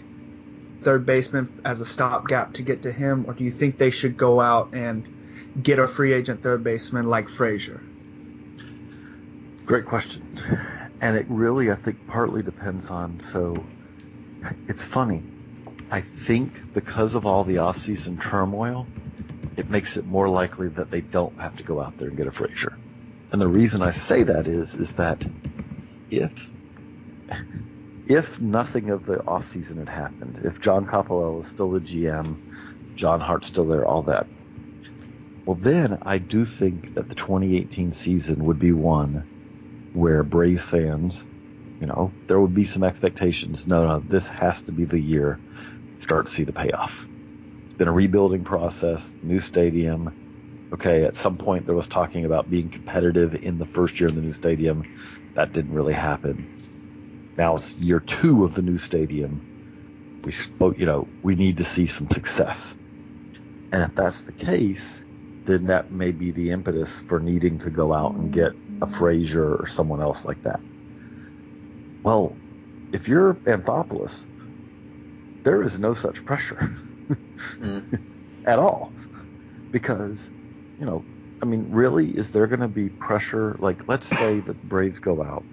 [0.81, 4.17] third baseman as a stopgap to get to him, or do you think they should
[4.17, 5.07] go out and
[5.61, 7.81] get a free agent third baseman like Frazier?
[9.65, 10.23] Great question
[11.01, 13.19] and it really, I think, partly depends on.
[13.21, 13.61] So
[14.67, 15.23] it's funny.
[15.91, 18.87] I think because of all the off-season turmoil,
[19.57, 22.27] it makes it more likely that they don't have to go out there and get
[22.27, 22.77] a Frazier.
[23.31, 25.21] And the reason I say that is, is that
[26.09, 26.31] if
[28.07, 32.37] if nothing of the off-season had happened, if John Coppolella is still the GM,
[32.95, 34.27] John Hart's still there, all that,
[35.45, 39.25] well, then I do think that the 2018 season would be one
[39.93, 41.25] where Braves fans
[41.81, 43.65] you know, there would be some expectations.
[43.65, 45.39] No, no, this has to be the year
[46.01, 47.07] start to see the payoff.
[47.65, 50.11] It's been a rebuilding process, new stadium.
[50.73, 54.15] Okay, at some point there was talking about being competitive in the first year in
[54.15, 54.83] the new stadium.
[55.35, 57.35] That didn't really happen.
[57.37, 59.41] Now it's year two of the new stadium.
[60.23, 62.75] We spoke, you know, we need to see some success.
[63.71, 65.03] And if that's the case,
[65.45, 69.55] then that may be the impetus for needing to go out and get a Frazier
[69.55, 70.59] or someone else like that.
[72.03, 72.35] Well,
[72.91, 74.25] if you're Anthopoulos,
[75.43, 76.77] there is no such pressure
[77.59, 77.99] mm.
[78.45, 78.91] at all.
[79.71, 80.29] Because,
[80.79, 81.03] you know,
[81.41, 83.55] I mean, really, is there going to be pressure?
[83.59, 85.43] Like, let's say the Braves go out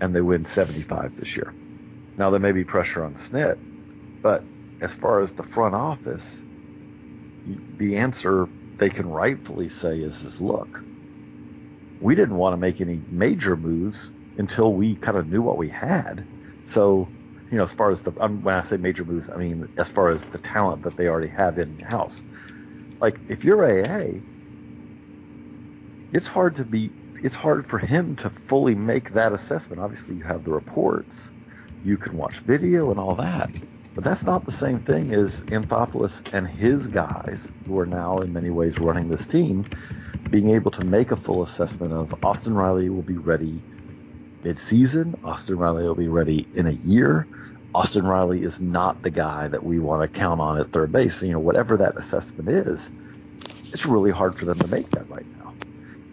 [0.00, 1.52] and they win 75 this year.
[2.16, 3.58] Now, there may be pressure on Snit,
[4.22, 4.44] but
[4.80, 6.44] as far as the front office,
[7.76, 10.84] the answer they can rightfully say is, is look,
[12.00, 15.68] we didn't want to make any major moves until we kind of knew what we
[15.70, 16.26] had.
[16.66, 17.08] So,
[17.54, 19.88] you know, as far as the um, when I say major moves, I mean as
[19.88, 22.24] far as the talent that they already have in house.
[23.00, 24.22] Like if you're AA,
[26.12, 26.90] it's hard to be.
[27.22, 29.80] It's hard for him to fully make that assessment.
[29.80, 31.30] Obviously, you have the reports,
[31.84, 33.52] you can watch video and all that,
[33.94, 38.32] but that's not the same thing as Anthopoulos and his guys, who are now in
[38.32, 39.64] many ways running this team,
[40.28, 43.62] being able to make a full assessment of Austin Riley will be ready
[44.44, 45.14] mid-season.
[45.24, 47.28] Austin Riley will be ready in a year.
[47.74, 51.22] Austin Riley is not the guy that we want to count on at third base.
[51.22, 52.92] You know, whatever that assessment is,
[53.72, 55.54] it's really hard for them to make that right now.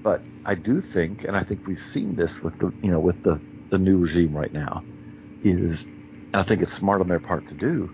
[0.03, 3.21] But I do think, and I think we've seen this with the, you know, with
[3.21, 4.85] the, the new regime right now,
[5.43, 5.87] is,
[6.33, 7.91] and I think it's smart on their part to do.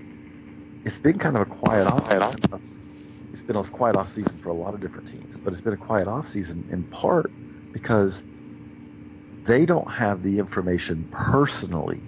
[0.85, 2.09] It's been kind of a quiet off.
[3.33, 5.73] It's been a quiet off season for a lot of different teams, but it's been
[5.73, 7.33] a quiet off season in part
[7.73, 8.23] because
[9.47, 12.01] they don't have the information personally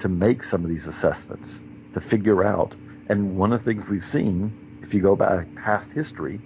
[0.00, 1.62] to make some of these assessments,
[1.94, 2.76] to figure out.
[3.08, 6.40] And one of the things we've seen, if you go back past history,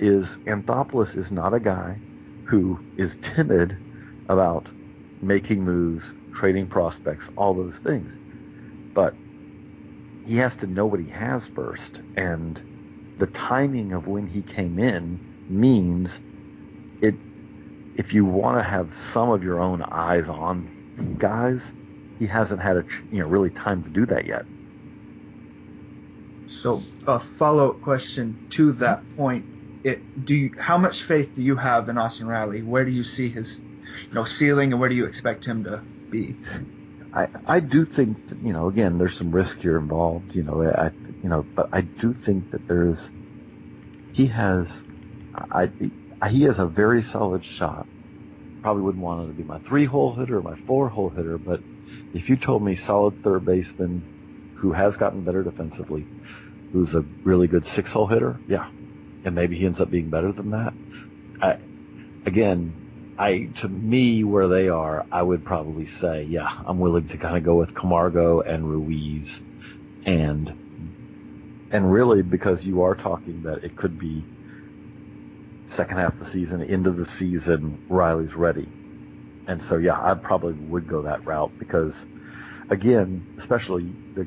[0.00, 2.02] is Anthopoulos is not a guy
[2.44, 3.78] who is timid
[4.28, 4.72] about
[5.22, 8.18] making moves, trading prospects, all those things.
[8.94, 9.16] But
[10.24, 12.02] he has to know what he has first.
[12.16, 12.62] And
[13.18, 16.20] the timing of when he came in means
[17.02, 17.16] it
[17.98, 21.70] if you want to have some of your own eyes on guys,
[22.18, 24.46] he hasn't had a you know really time to do that yet.
[26.48, 29.44] So a follow up question to that point:
[29.84, 32.62] It do you, how much faith do you have in Austin Riley?
[32.62, 33.60] Where do you see his
[34.08, 36.36] you know ceiling, and where do you expect him to be?
[37.12, 40.36] I I do think that, you know again there's some risk here involved.
[40.36, 43.10] You know I you know but I do think that there's
[44.12, 44.84] he has
[45.34, 45.70] I
[46.20, 47.86] Uh, he has a very solid shot.
[48.62, 51.38] Probably wouldn't want him to be my three hole hitter or my four hole hitter,
[51.38, 51.60] but
[52.12, 56.06] if you told me solid third baseman who has gotten better defensively,
[56.72, 58.68] who's a really good six hole hitter, yeah.
[59.24, 60.72] And maybe he ends up being better than that.
[61.40, 61.58] I,
[62.26, 67.16] again, I, to me, where they are, I would probably say, yeah, I'm willing to
[67.16, 69.40] kind of go with Camargo and Ruiz
[70.04, 70.48] and,
[71.72, 74.24] and really because you are talking that it could be
[75.68, 78.68] second half of the season, into the season, Riley's ready.
[79.46, 82.04] And so, yeah, I probably would go that route because,
[82.68, 84.26] again, especially the,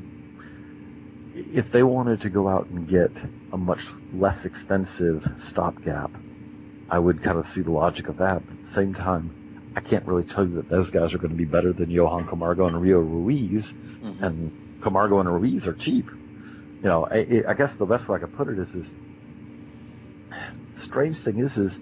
[1.34, 3.12] if they wanted to go out and get
[3.52, 6.10] a much less expensive stopgap,
[6.90, 8.44] I would kind of see the logic of that.
[8.46, 11.30] But at the same time, I can't really tell you that those guys are going
[11.30, 13.72] to be better than Johan Camargo and Rio Ruiz.
[13.72, 14.24] Mm-hmm.
[14.24, 16.06] And Camargo and Ruiz are cheap.
[16.06, 18.90] You know, I, I guess the best way I could put it is, is
[20.92, 21.78] strange thing is, is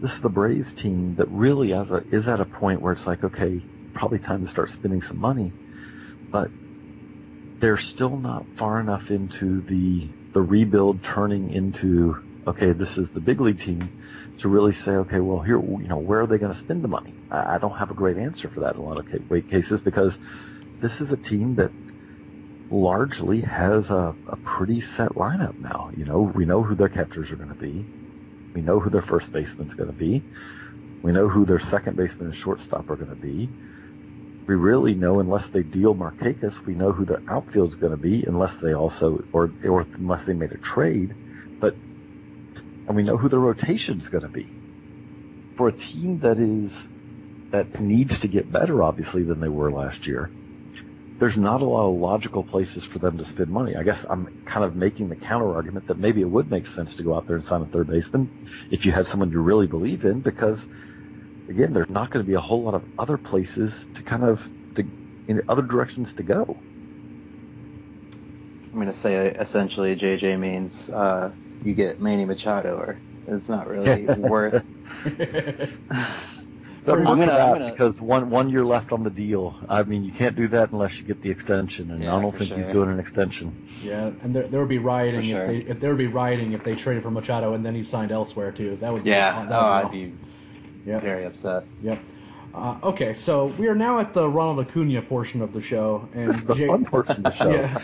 [0.00, 1.82] this is the Braves team that really a,
[2.12, 3.60] is at a point where it's like, okay,
[3.92, 5.52] probably time to start spending some money,
[6.30, 6.48] but
[7.58, 13.18] they're still not far enough into the the rebuild turning into okay, this is the
[13.18, 13.90] big league team
[14.38, 16.88] to really say, okay, well here, you know, where are they going to spend the
[16.88, 17.12] money?
[17.28, 20.16] I, I, don't have a great answer for that in a lot of cases because
[20.80, 21.72] this is a team that
[22.70, 25.90] largely has a, a pretty set lineup now.
[25.96, 27.84] You know, we know who their catchers are going to be.
[28.56, 30.22] We know who their first baseman's going to be.
[31.02, 33.50] We know who their second baseman and shortstop are going to be.
[34.46, 38.24] We really know, unless they deal Markakis, we know who their outfield's going to be,
[38.26, 41.14] unless they also, or, or unless they made a trade.
[41.60, 41.74] But,
[42.88, 44.46] and we know who their rotation's going to be.
[45.56, 46.88] For a team that is,
[47.50, 50.30] that needs to get better, obviously, than they were last year,
[51.18, 53.74] there's not a lot of logical places for them to spend money.
[53.76, 56.96] I guess I'm kind of making the counter argument that maybe it would make sense
[56.96, 58.30] to go out there and sign a third baseman
[58.70, 60.66] if you had someone you really believe in, because
[61.48, 64.50] again, there's not going to be a whole lot of other places to kind of
[64.74, 64.84] to
[65.26, 66.62] in other directions to go.
[68.72, 74.06] I'm gonna say essentially JJ means uh, you get Manny Machado, or it's not really
[74.18, 74.64] worth.
[76.86, 79.56] But I'm gonna, I'm gonna, because one one year left on the deal.
[79.68, 82.34] I mean, you can't do that unless you get the extension, and yeah, I don't
[82.34, 82.58] think sure.
[82.58, 83.68] he's doing an extension.
[83.82, 85.46] Yeah, and there, there would be rioting sure.
[85.46, 87.84] if they if there would be rioting if they traded for Machado and then he
[87.84, 88.76] signed elsewhere too.
[88.76, 89.32] That would be, yeah.
[89.32, 90.14] That would oh, I'd be
[90.86, 91.02] yep.
[91.02, 91.64] very upset.
[91.82, 91.98] Yep.
[92.54, 96.32] Uh, okay, so we are now at the Ronald Acuna portion of the show, and
[96.32, 97.50] the J- fun portion of the show.
[97.52, 97.82] yeah,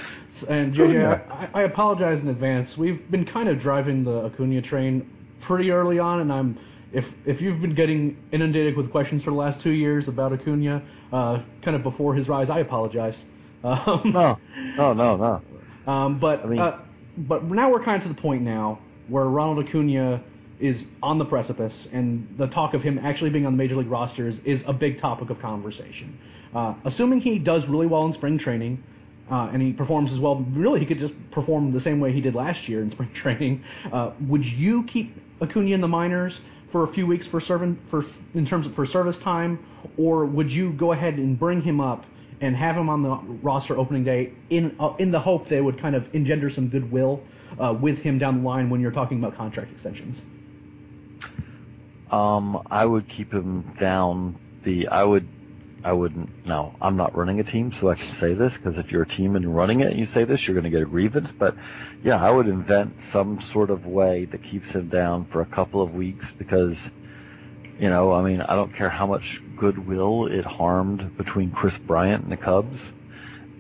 [0.49, 2.77] and JJ, I, I apologize in advance.
[2.77, 5.11] We've been kind of driving the Acuna train
[5.43, 6.59] pretty early on, and I'm
[6.93, 10.83] if if you've been getting inundated with questions for the last two years about Acuna,
[11.13, 13.17] uh, kind of before his rise, I apologize.
[13.65, 14.41] Um, no,
[14.77, 15.93] no, no, no.
[15.93, 16.81] Um, but I mean, uh,
[17.17, 20.21] but now we're kind of to the point now where Ronald Acuna
[20.59, 23.89] is on the precipice, and the talk of him actually being on the major league
[23.89, 26.19] rosters is a big topic of conversation.
[26.53, 28.83] Uh, assuming he does really well in spring training,
[29.31, 32.21] uh, and he performs as well, really he could just perform the same way he
[32.21, 33.63] did last year in spring training.
[33.93, 36.41] Uh, would you keep Acuna in the minors?
[36.73, 38.05] For a few weeks for serving for
[38.35, 39.65] in terms of for service time,
[39.97, 42.05] or would you go ahead and bring him up
[42.41, 43.11] and have him on the
[43.43, 47.23] roster opening day in uh, in the hope they would kind of engender some goodwill
[47.61, 50.19] uh, with him down the line when you're talking about contract extensions?
[52.11, 54.37] Um, I would keep him down.
[54.63, 55.29] The I would
[55.85, 56.47] I wouldn't.
[56.47, 59.09] No, I'm not running a team, so I can say this because if you're a
[59.09, 61.33] team and running it and you say this, you're going to get a grievance.
[61.33, 61.57] But
[62.05, 65.83] yeah, I would invent some sort of way that keeps him down for a couple
[65.83, 66.79] of weeks because,
[67.81, 72.23] you know, I mean, I don't care how much goodwill it harmed between Kris Bryant
[72.23, 72.81] and the Cubs.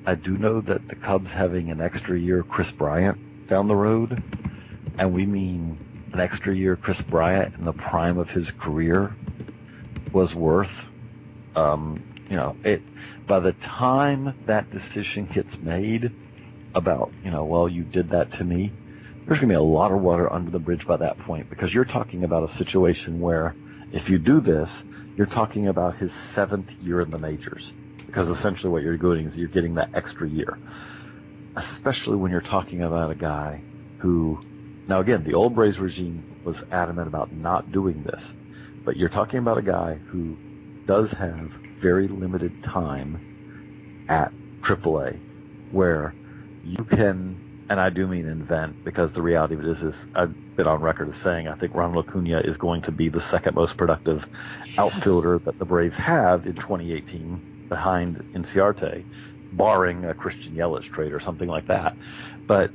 [0.06, 4.22] I do know that the Cubs having an extra year Kris Bryant down the road,
[4.96, 5.76] and we mean
[6.12, 9.14] an extra year Kris Bryant in the prime of his career,
[10.12, 10.86] was worth
[11.56, 12.02] um,
[12.32, 12.82] you know, it
[13.28, 16.10] by the time that decision gets made
[16.74, 18.72] about, you know, well, you did that to me,
[19.26, 21.74] there's going to be a lot of water under the bridge by that point because
[21.74, 23.54] you're talking about a situation where
[23.90, 24.82] if you do this,
[25.14, 27.74] you're talking about his seventh year in the majors
[28.06, 30.58] because essentially what you're doing is you're getting that extra year,
[31.54, 33.62] especially when you're talking about a guy
[33.98, 34.40] who,
[34.88, 38.24] now again, the old Braves regime was adamant about not doing this,
[38.86, 40.38] but you're talking about a guy who
[40.86, 43.22] does have very limited time
[44.08, 45.22] at AAA
[45.68, 46.16] where
[46.62, 50.34] you can, and I do mean invent because the reality of it is, is I've
[50.56, 53.54] been on record as saying I think Ronald Acuna is going to be the second
[53.56, 54.28] most productive
[54.78, 59.06] outfielder that the Braves have in 2018 behind Inciarte,
[59.52, 61.98] barring a Christian Yelich trade or something like that.
[62.46, 62.74] But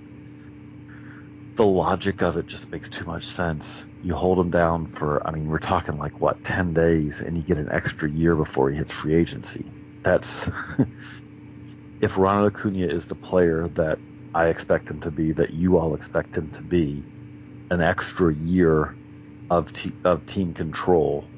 [1.57, 5.31] the logic of it just makes too much sense you hold him down for, I
[5.31, 8.77] mean, we're talking like what, 10 days and you get an extra year before he
[8.77, 9.73] hits free agency.
[10.03, 10.47] That's,
[12.01, 13.99] if Ronald Acuna is the player that
[14.33, 17.03] I expect him to be, that you all expect him to be,
[17.69, 18.97] an extra year
[19.49, 19.71] of,
[20.05, 21.33] of team control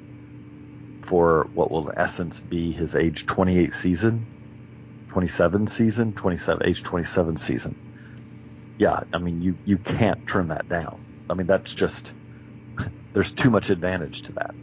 [1.01, 4.29] for what will in essence be his age 28 season,
[5.09, 7.75] 27 season, 27, age 27 season.
[8.77, 11.05] Yeah, I mean, you, you can't turn that down.
[11.29, 12.13] I mean, that's just,
[13.13, 14.53] there's too much advantage to that.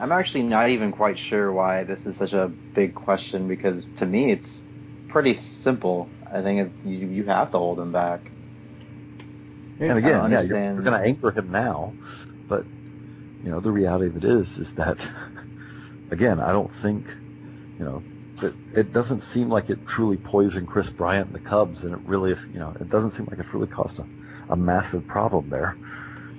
[0.00, 4.06] I'm actually not even quite sure why this is such a big question because to
[4.06, 4.64] me it's
[5.08, 6.08] pretty simple.
[6.32, 8.20] I think you you have to hold him back.
[9.78, 11.94] And again, yeah, you're, you're going to anchor him now,
[12.48, 12.64] but
[13.44, 14.98] you know the reality of it is is that
[16.10, 17.06] again, I don't think
[17.78, 18.02] you know
[18.40, 22.00] that it doesn't seem like it truly poisoned Kris Bryant and the Cubs, and it
[22.04, 22.34] really.
[22.52, 24.06] You know, it doesn't seem like it's really caused a,
[24.48, 25.76] a massive problem there,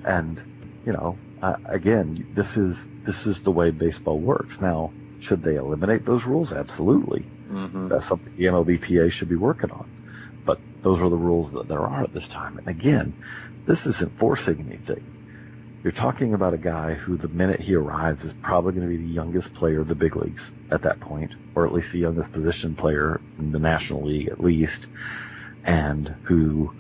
[0.05, 0.41] and
[0.85, 4.61] you know, uh, again, this is this is the way baseball works.
[4.61, 6.53] Now, should they eliminate those rules?
[6.53, 7.25] Absolutely.
[7.49, 7.89] Mm-hmm.
[7.89, 9.89] That's something the MLBPA should be working on.
[10.45, 12.57] But those are the rules that there are at this time.
[12.57, 13.13] And again,
[13.65, 15.03] this isn't forcing anything.
[15.83, 19.03] You're talking about a guy who, the minute he arrives, is probably going to be
[19.03, 22.31] the youngest player of the big leagues at that point, or at least the youngest
[22.31, 24.85] position player in the National League, at least,
[25.63, 26.71] and who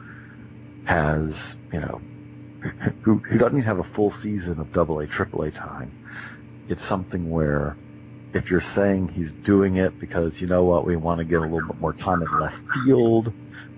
[0.85, 1.99] has, you know,
[3.01, 5.91] who, who doesn't have a full season of double A, triple A time.
[6.69, 7.75] It's something where
[8.33, 11.41] if you're saying he's doing it because you know what, we want to get a
[11.41, 13.33] little bit more time in left field,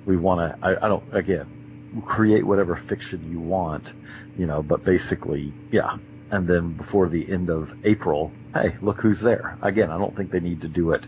[0.05, 1.47] we want to, I, I don't, again,
[2.05, 3.93] create whatever fiction you want,
[4.37, 5.97] you know, but basically, yeah.
[6.29, 9.57] And then before the end of April, hey, look who's there.
[9.61, 11.03] Again, I don't think they need to do it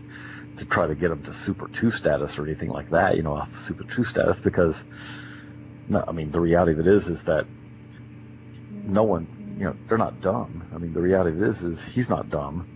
[0.58, 3.34] to try to get him to Super 2 status or anything like that, you know,
[3.34, 4.84] off Super 2 status because,
[5.88, 7.46] no, I mean, the reality of it is, is that
[8.86, 10.64] no one, you know, they're not dumb.
[10.74, 12.66] I mean, the reality is, is he's not dumb.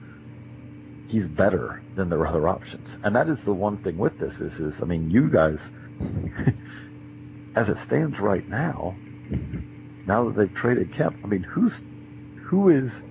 [1.09, 2.97] he's better than their other options.
[3.03, 5.71] And that is the one thing with this is, is I mean, you guys,
[7.57, 9.01] as it stands right now,
[10.07, 11.83] now that they've traded Kemp, I mean, who's
[12.45, 13.03] who is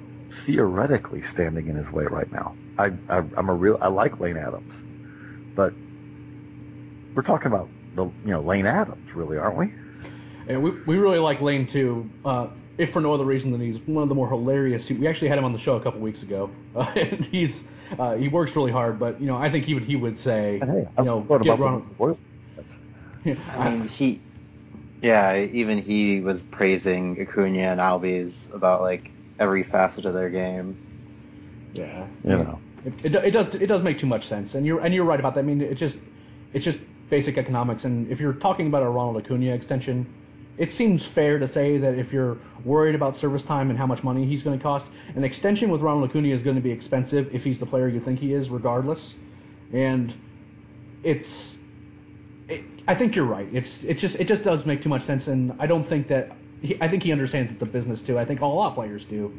[0.45, 2.58] theoretically standing in his way right now?
[2.78, 4.84] I, I I'm a real I like Lane Adams,
[5.56, 5.74] but
[7.16, 9.74] we're talking about the you know Lane Adams, really, aren't we?
[10.47, 13.77] And we, we really like Lane too, uh, if for no other reason than he's
[13.86, 14.89] one of the more hilarious.
[14.89, 17.53] We actually had him on the show a couple weeks ago, uh, and he's
[17.99, 18.97] uh, he works really hard.
[18.97, 21.53] But you know, I think he would he would say, hey, you know, what get
[21.53, 22.17] about Ronald.
[23.25, 24.21] I mean, he,
[25.01, 30.77] yeah, even he was praising Acuna and Albies about like every facet of their game.
[31.73, 32.59] Yeah, You know.
[32.86, 35.19] It, it, it does it does make too much sense, and you're and you're right
[35.19, 35.41] about that.
[35.41, 35.97] I mean, it's just
[36.53, 40.07] it's just basic economics, and if you're talking about a Ronald Acuna extension,
[40.60, 44.03] it seems fair to say that if you're worried about service time and how much
[44.03, 44.86] money he's going to cost,
[45.16, 48.01] an extension with Ronald Acuna is going to be expensive if he's the player you
[48.01, 49.14] think he is, regardless.
[49.74, 50.14] And
[51.03, 51.55] it's
[52.49, 53.47] it, I think you're right.
[53.53, 56.32] It's it just it just does make too much sense, and I don't think that
[56.62, 58.20] he, I think he understands it's a business too.
[58.20, 59.34] I think all lot players do.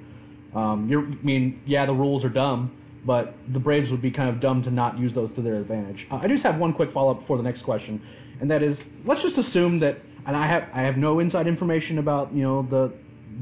[0.54, 2.72] Um, you're, I mean, yeah, the rules are dumb,
[3.04, 6.06] but the Braves would be kind of dumb to not use those to their advantage.
[6.10, 8.00] Uh, I just have one quick follow up for the next question,
[8.40, 11.98] and that is, let's just assume that, and I have I have no inside information
[11.98, 12.92] about you know the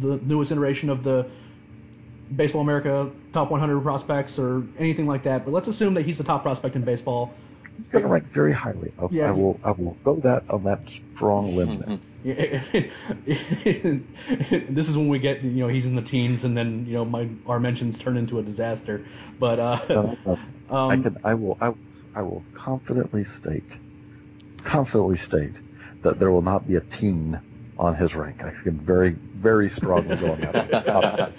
[0.00, 1.28] the newest iteration of the
[2.34, 6.24] Baseball America top 100 prospects or anything like that, but let's assume that he's the
[6.24, 7.32] top prospect in baseball.
[7.76, 8.92] He's going to rank very highly.
[9.00, 11.78] I, Yeah, I will I will go that on that strong limb.
[11.78, 11.98] there.
[14.70, 17.04] this is when we get, you know, he's in the teens, and then, you know,
[17.04, 19.06] my our mentions turn into a disaster.
[19.38, 20.38] But uh, No, no,
[20.70, 21.72] I um, can I will I,
[22.16, 23.78] I will confidently state
[24.64, 25.60] confidently state
[26.02, 27.40] that there will not be a teen
[27.78, 28.42] on his rank.
[28.42, 30.88] I can very very strongly go on that.
[30.88, 31.32] Obviously.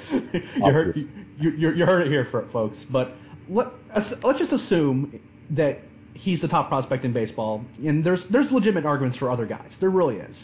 [0.56, 2.78] you, heard, you, you, you heard it here, for, folks.
[2.90, 3.14] But
[3.50, 3.68] let,
[4.24, 5.20] let's just assume
[5.52, 5.82] that
[6.14, 9.72] he's the top prospect in baseball, and there's there's legitimate arguments for other guys.
[9.80, 10.36] There really is.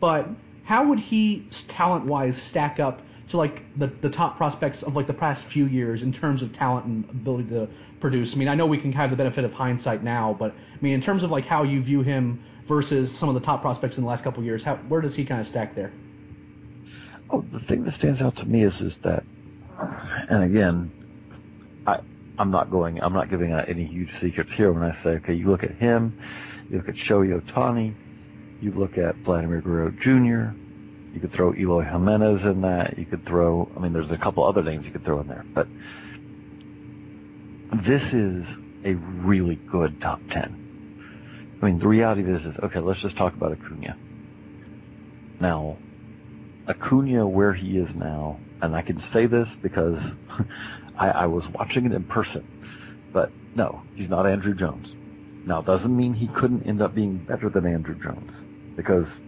[0.00, 0.28] But
[0.64, 3.00] how would he, talent-wise, stack up
[3.30, 6.54] to like the the top prospects of like the past few years in terms of
[6.54, 7.68] talent and ability to
[8.00, 8.32] produce?
[8.32, 10.94] I mean, I know we can have the benefit of hindsight now, but I mean,
[10.94, 14.02] in terms of like how you view him versus some of the top prospects in
[14.04, 15.90] the last couple years, how where does he kind of stack there?
[17.30, 19.24] Oh, the thing that stands out to me is is that,
[20.28, 20.92] and again,
[21.86, 22.00] I
[22.38, 25.34] I'm not going I'm not giving out any huge secrets here when I say okay,
[25.34, 26.20] you look at him,
[26.70, 27.94] you look at Shohei Ohtani,
[28.60, 30.56] you look at Vladimir Guerrero Jr.
[31.14, 32.98] You could throw Eloy Jimenez in that.
[32.98, 35.44] You could throw I mean, there's a couple other names you could throw in there,
[35.54, 35.66] but
[37.72, 38.46] this is
[38.84, 40.67] a really good top ten.
[41.60, 42.80] I mean, the reality of this is okay.
[42.80, 43.96] Let's just talk about Acuna.
[45.40, 45.76] Now,
[46.66, 49.98] Acuna where he is now, and I can say this because
[50.98, 52.44] I, I was watching it in person,
[53.12, 54.94] but no, he's not Andruw Jones.
[55.46, 58.44] Now, it doesn't mean he couldn't end up being better than Andruw Jones
[58.76, 59.20] because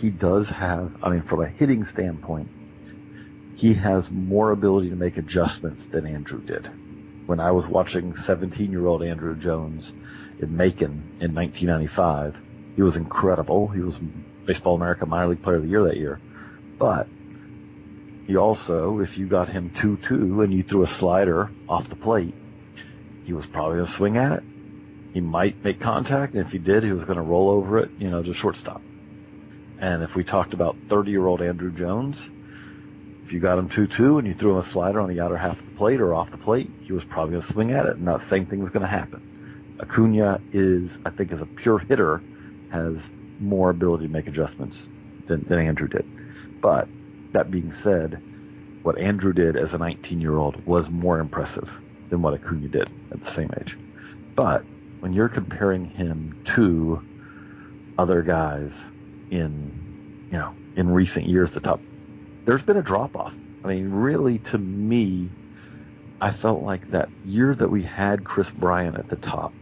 [0.00, 2.48] he does have, I mean, from a hitting standpoint,
[3.54, 6.68] he has more ability to make adjustments than Andruw did.
[7.26, 9.92] When I was watching 17 year old Andruw Jones
[10.38, 12.36] in Macon in 1995,
[12.76, 13.68] he was incredible.
[13.68, 13.98] He was
[14.46, 16.20] Baseball America Minor League Player of the Year that year.
[16.78, 17.08] But
[18.26, 22.34] he also, if you got him 2-2 and you threw a slider off the plate,
[23.24, 24.42] he was probably going to swing at it.
[25.12, 27.90] He might make contact, and if he did, he was going to roll over it,
[27.98, 28.80] you know, to shortstop.
[29.80, 32.24] And if we talked about 30-year-old Andruw Jones,
[33.30, 35.56] if you got him 2-2 and you threw him a slider on the outer half
[35.56, 37.96] of the plate or off the plate, he was probably going to swing at it,
[37.96, 39.78] and that same thing was going to happen.
[39.80, 42.20] Acuna is, I think, as a pure hitter,
[42.72, 43.08] has
[43.38, 44.88] more ability to make adjustments
[45.28, 46.60] than, than Andruw did.
[46.60, 46.88] But
[47.30, 48.20] that being said,
[48.82, 52.90] what Andruw did as a 19 year old was more impressive than what Acuna did
[53.12, 53.78] at the same age.
[54.34, 54.64] But
[54.98, 57.00] when you're comparing him to
[57.96, 58.82] other guys
[59.30, 61.80] in, you know, in recent years, the top,
[62.50, 63.32] there's been a drop off.
[63.64, 65.28] I mean, really, to me,
[66.20, 69.52] I felt like that year that we had Kris Bryant at the top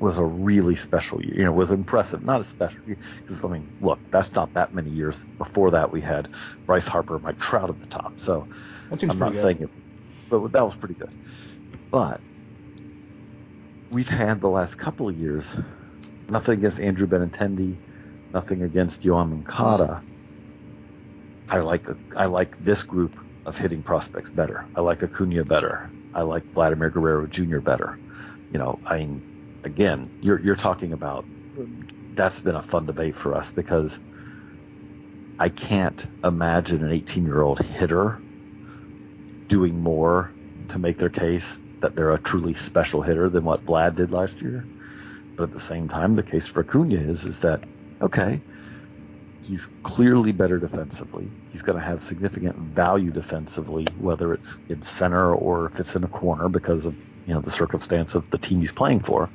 [0.00, 1.36] was a really special year.
[1.36, 2.24] You know, was impressive.
[2.24, 5.24] Not a special because I mean, look, that's not that many years.
[5.38, 6.28] Before that, we had
[6.66, 8.18] Bryce Harper, Mike Trout at the top.
[8.18, 8.48] So
[8.90, 9.40] I'm not good.
[9.40, 9.70] saying it,
[10.30, 11.12] but that was pretty good.
[11.92, 12.20] But
[13.92, 15.46] we've had the last couple of years.
[16.28, 17.76] Nothing against Andrew Benintendi,
[18.34, 20.02] nothing against Yoan Moncada.
[21.48, 21.86] I like
[22.16, 24.66] I like this group of hitting prospects better.
[24.74, 25.90] I like Acuna better.
[26.12, 27.60] I like Vladimir Guerrero Jr.
[27.60, 27.98] better.
[28.50, 29.22] You know, I mean,
[29.64, 31.24] again, you're you're talking about
[32.14, 34.00] that's been a fun debate for us because
[35.38, 38.20] I can't imagine an 18 year old hitter
[39.48, 40.34] doing more
[40.68, 44.42] to make their case that they're a truly special hitter than what Vlad did last
[44.42, 44.68] year.
[45.36, 47.64] But at the same time, the case for Acuna is is that
[48.02, 48.42] okay,
[49.48, 51.32] he's clearly better defensively.
[51.48, 56.04] He's going to have significant value defensively, whether it's in center or if it's in
[56.04, 59.32] a corner because of you know the circumstance of the team he's playing for.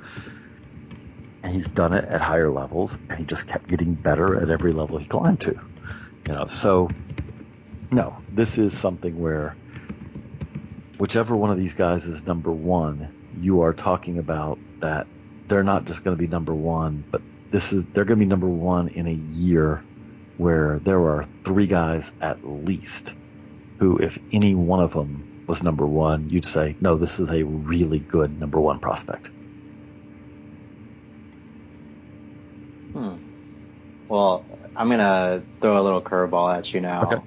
[1.41, 4.71] And he's done it at higher levels, and he just kept getting better at every
[4.71, 5.55] level he climbed to.
[6.27, 6.95] You know, so
[7.91, 9.57] no, this is something where
[10.97, 15.07] whichever one of these guys is number one, you are talking about that
[15.47, 18.29] they're not just going to be number one, but this is they're going to be
[18.29, 19.85] number one in a year
[20.43, 23.13] where there are three guys at least
[23.79, 27.43] who, if any one of them was number one, you'd say, no, this is a
[27.43, 29.27] really good number one prospect.
[32.91, 33.15] Hmm.
[34.09, 37.03] Well, I'm gonna throw a little curveball at you now.
[37.03, 37.21] Okay.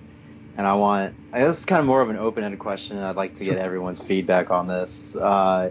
[0.59, 2.99] And I want, I guess it's kind of more of an open-ended question.
[2.99, 5.15] I'd like to get everyone's feedback on this.
[5.15, 5.71] Uh,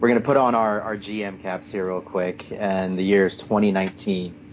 [0.00, 3.26] we're going to put on our, our GM caps here real quick, and the year
[3.26, 4.43] is 2019.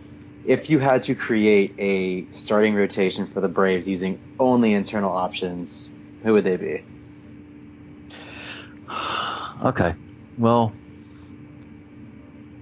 [0.44, 5.92] If you had to create a starting rotation for the Braves using only internal options,
[6.22, 6.86] who would they be?
[9.64, 9.96] Okay.
[10.38, 10.82] Well,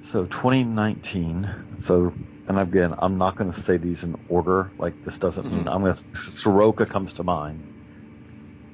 [0.01, 1.53] so 2019.
[1.79, 2.13] So,
[2.47, 4.73] and again, I'm not going to say these in order.
[4.77, 5.73] Like this doesn't mean Mhm.
[5.75, 6.01] I'm going to.
[6.31, 7.67] Soroka comes to mind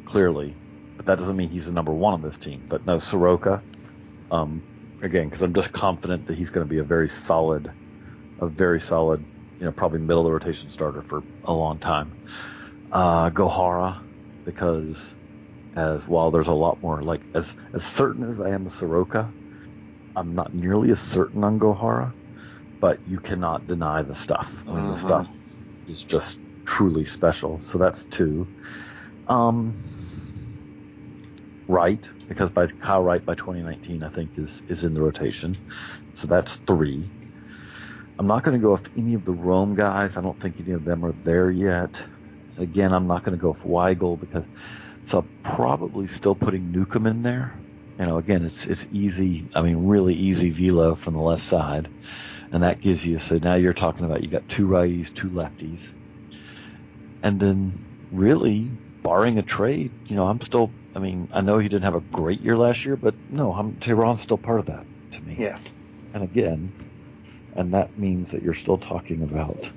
[0.05, 0.59] clearly,
[0.97, 2.65] but that doesn't mean he's the number one on this team.
[2.69, 3.63] But no, Soroka.
[4.31, 4.65] Um,
[5.01, 7.73] again, because I'm just confident that he's going to be a very solid,
[8.39, 9.27] a very solid,
[9.59, 12.13] you know, probably middle of the rotation starter for a long time.
[12.91, 14.01] Uh, Gohara,
[14.45, 15.15] because
[15.75, 19.35] as while there's a lot more like as as certain as I am a Soroka,
[20.15, 22.15] I'm not nearly as certain on Gohara,
[22.81, 24.63] but you cannot deny the stuff.
[24.67, 24.99] I mean, the Mhm.
[24.99, 25.29] stuff
[25.87, 27.59] is just truly special.
[27.59, 28.51] So that's two.
[29.27, 29.79] Um,
[31.67, 35.61] Wright, because by Kyle Wright by 2019, I think is is in the rotation.
[36.13, 37.11] So that's three.
[38.17, 40.15] I'm not going to go with any of the Rome guys.
[40.17, 42.01] I don't think any of them are there yet.
[42.57, 44.45] Again, I'm not going to go with Weigel because
[45.05, 47.53] so I'm probably still putting Newcomb in there.
[47.99, 49.47] You know, again, it's it's easy.
[49.53, 51.89] I mean, really easy velo from the left side,
[52.51, 53.19] and that gives you.
[53.19, 55.79] So now you're talking about you got two righties, two lefties,
[57.23, 57.73] and then
[58.11, 58.69] really,
[59.03, 60.71] barring a trade, you know, I'm still.
[60.95, 63.73] I mean, I know he didn't have a great year last year, but no, I'm
[63.73, 65.35] Teheran's still part of that to me.
[65.39, 65.59] Yeah.
[66.13, 66.71] And again,
[67.55, 69.69] and that means that you're still talking about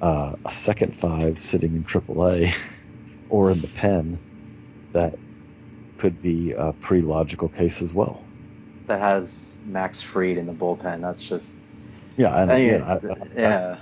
[0.00, 2.54] uh, a second five sitting in AAA
[3.28, 4.18] or in the pen
[4.92, 5.14] that
[5.98, 8.22] could be a pretty logical case as well.
[8.86, 11.00] That has Max Fried in the bullpen.
[11.00, 11.54] That's just,
[12.16, 13.76] Yeah, and I mean, again, I, I, yeah.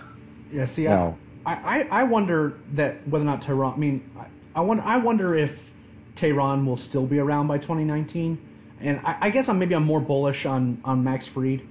[0.52, 1.16] Yeah, see, No.
[1.44, 3.74] I, I, I wonder that whether or not Teheran.
[3.74, 5.50] I mean, I, I wonder, I wonder if
[6.16, 8.38] Teheran will still be around by 2019.
[8.80, 11.62] And I, I guess I'm maybe I'm more bullish on on Max Fried,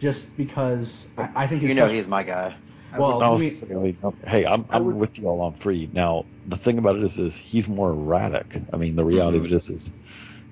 [0.00, 2.56] just because I, I think You know he's my guy.
[2.96, 3.22] well.
[3.22, 5.88] I was I mean, just hey, I'm I I'm would- with you all on free.
[5.92, 8.60] Now, the thing about it is, is he's more erratic.
[8.72, 9.92] I mean, the reality of it is, is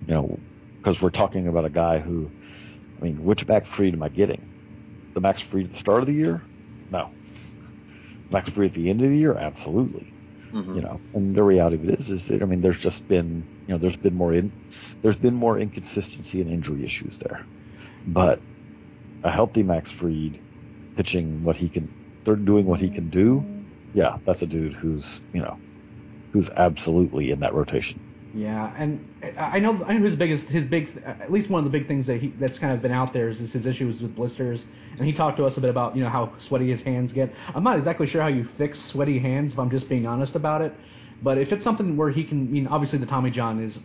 [0.06, 0.38] you know,
[0.82, 2.30] because we're talking about a guy who,
[3.00, 4.40] I mean, which Max Fried am I getting?
[5.14, 6.42] The Max Fried at the start of the year?
[6.90, 7.10] No.
[8.30, 9.36] Max Fried at the end of the year?
[9.36, 10.12] Absolutely.
[10.52, 10.76] Mhm.
[10.76, 13.44] you know and the reality of it is is that i mean there's just been
[13.66, 14.50] you know there's been more in
[15.02, 17.44] there's been more inconsistency and injury issues there
[18.06, 18.40] but
[19.22, 20.40] a healthy max Fried
[20.96, 21.92] pitching what he can
[22.24, 23.44] they're doing what he can do.
[23.94, 25.58] Yeah that's a dude who's you know
[26.32, 28.00] who's absolutely in that rotation.
[28.34, 29.04] Yeah, and
[29.38, 32.06] I know I know his biggest his big at least one of the big things
[32.06, 34.60] that he that's kind of been out there is, is his issues with blisters,
[34.98, 37.34] and he talked to us a bit about you know how sweaty his hands get.
[37.54, 40.60] I'm not exactly sure how you fix sweaty hands if I'm just being honest about
[40.60, 40.74] it,
[41.22, 43.78] but if it's something where he can, I mean obviously the Tommy John is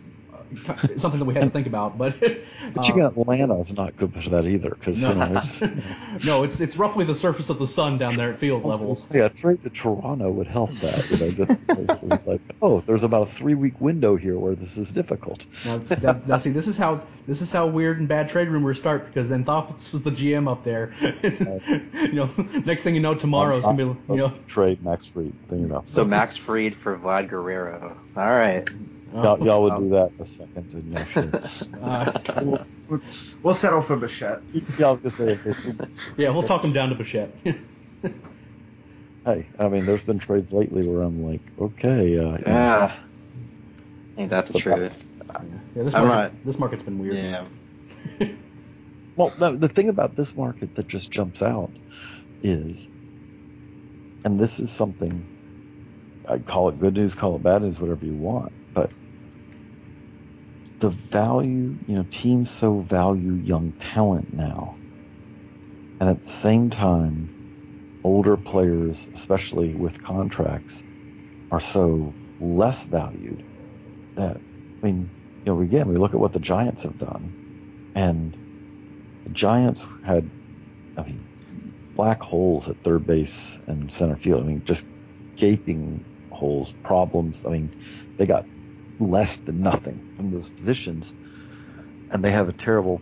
[1.00, 4.14] something that we had to think about, but but you uh, got Atlanta's not good
[4.14, 5.62] for that either because no, you know it's
[6.24, 8.72] no, it's it's roughly the surface of the sun down there at field I was
[8.72, 8.86] level.
[8.86, 12.40] gonna say, a trade to Toronto would help that, you know, just because it like,
[12.62, 15.44] oh, there's about a three week window here where this is difficult.
[15.64, 18.78] Now, that, now see, this is how this is how weird and bad trade rumors
[18.78, 20.94] start because then Thomas was the GM up there.
[21.22, 22.30] you know,
[22.64, 24.32] next thing you know, tomorrow it's gonna be you know.
[24.46, 25.32] trade Max Fried.
[25.48, 25.82] then you know.
[25.86, 27.96] So Max Fried for Vlad Guerrero.
[28.16, 28.68] All right.
[29.14, 29.80] Y'all, y'all would Oh.
[29.80, 31.30] do that in a second, and yeah, sure.
[31.82, 33.00] Uh, We'll,
[33.42, 34.42] we'll settle for Bichette.
[34.78, 35.54] yeah, I was gonna say,
[36.18, 37.34] yeah, we'll talk him down to Bichette.
[39.24, 42.96] hey, I mean, there's been trades lately where I'm like, okay, uh, you know, Yeah.
[44.18, 44.92] Ain't that the truth?
[45.74, 47.14] yeah, this market, not- this market's been weird.
[47.14, 47.46] Yeah.
[49.16, 51.78] Well, no, the thing about this market that just jumps out
[52.42, 52.88] is,
[54.24, 55.28] and this is something,
[56.28, 58.92] I call it good news, call it bad news, whatever you want, but
[60.80, 64.78] the value, you know, teams so value young talent now.
[66.00, 67.32] And at the same time,
[68.02, 70.84] older players, especially with contracts,
[71.50, 73.44] are so less valued
[74.16, 74.38] that,
[74.82, 75.12] I mean,
[75.44, 77.34] you know, again, we look at what the Giants have done,
[77.94, 78.36] and
[79.24, 80.30] the Giants had,
[80.96, 81.28] I mean,
[81.96, 84.42] black holes at third base and center field.
[84.42, 84.86] I mean, just
[85.36, 87.44] gaping holes, problems.
[87.46, 87.74] I mean,
[88.18, 88.46] they got
[88.98, 91.12] less than nothing from those positions,
[92.10, 93.00] and they have a terrible,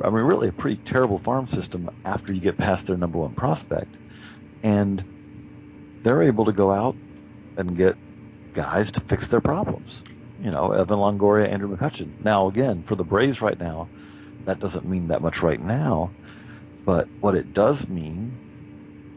[0.00, 3.34] I mean, really a pretty terrible farm system after you get past their number one
[3.34, 3.94] prospect,
[4.62, 5.02] and
[6.02, 6.96] they're able to go out
[7.56, 7.96] and get
[8.54, 10.02] guys to fix their problems.
[10.42, 12.24] You know, Evan Longoria, Andrew McCutchen.
[12.24, 13.88] Now, again, for the Braves right now,
[14.44, 16.10] that doesn't mean that much right now,
[16.84, 18.32] but what it does mean,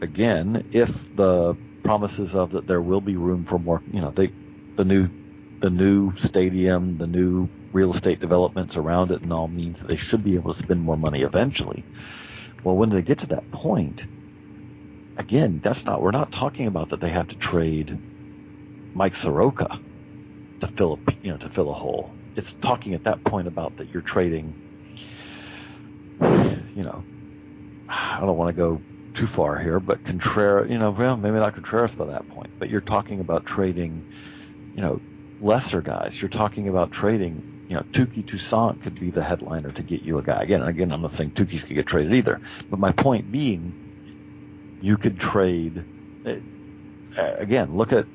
[0.00, 4.30] again, if the promises of that there will be room for more, you know, they,
[4.76, 5.08] the new,
[5.60, 9.96] the new stadium, the new real estate developments around it and all means that they
[9.96, 11.84] should be able to spend more money eventually.
[12.64, 14.02] Well, when they get to that point,
[15.16, 17.98] again, that's not, we're not talking about that they have to trade
[18.94, 19.80] Mike Soroka
[20.60, 22.14] to fill a, you know, to fill a hole.
[22.34, 24.54] It's talking at that point about that you're trading,
[26.20, 27.04] you know,
[27.88, 28.80] I don't want to go
[29.14, 32.68] too far here, but Contreras, you know, well, maybe not Contreras by that point, but
[32.68, 34.04] you're talking about trading,
[34.74, 35.00] you know,
[35.40, 36.20] lesser guys.
[36.20, 40.18] You're talking about trading, you know, Touki Toussaint could be the headliner to get you
[40.18, 40.42] a guy.
[40.42, 44.96] Again, again, I'm not saying Touki's could get traded either, but my point being, you
[44.96, 45.84] could trade.
[46.26, 46.36] Uh,
[47.16, 48.06] again, look at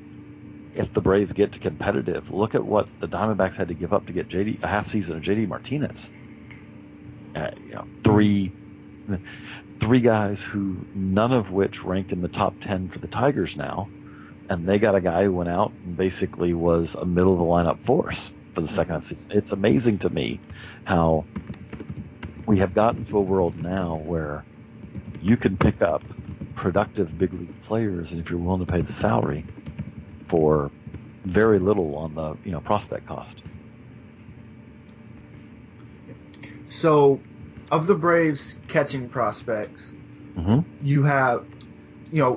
[0.74, 2.30] if the Braves get to competitive.
[2.30, 5.16] Look at what the Diamondbacks had to give up to get JD a half season
[5.16, 6.10] of JD Martinez.
[7.34, 8.52] Uh, you know, three
[9.80, 13.88] three guys who none of which rank in the top 10 for the Tigers now.
[14.52, 17.44] And they got a guy who went out and basically was a middle of the
[17.44, 19.32] lineup force for the second season.
[19.32, 20.40] It's amazing to me
[20.84, 21.24] how
[22.44, 24.44] we have gotten to a world now where
[25.22, 26.02] you can pick up
[26.54, 29.46] productive big league players, and if you're willing to pay the salary
[30.28, 30.70] for
[31.24, 33.38] very little on the you know prospect cost.
[36.68, 37.20] So
[37.70, 39.94] of the Braves catching prospects,
[40.36, 40.60] mm-hmm.
[40.84, 41.46] you have,
[42.12, 42.32] you know,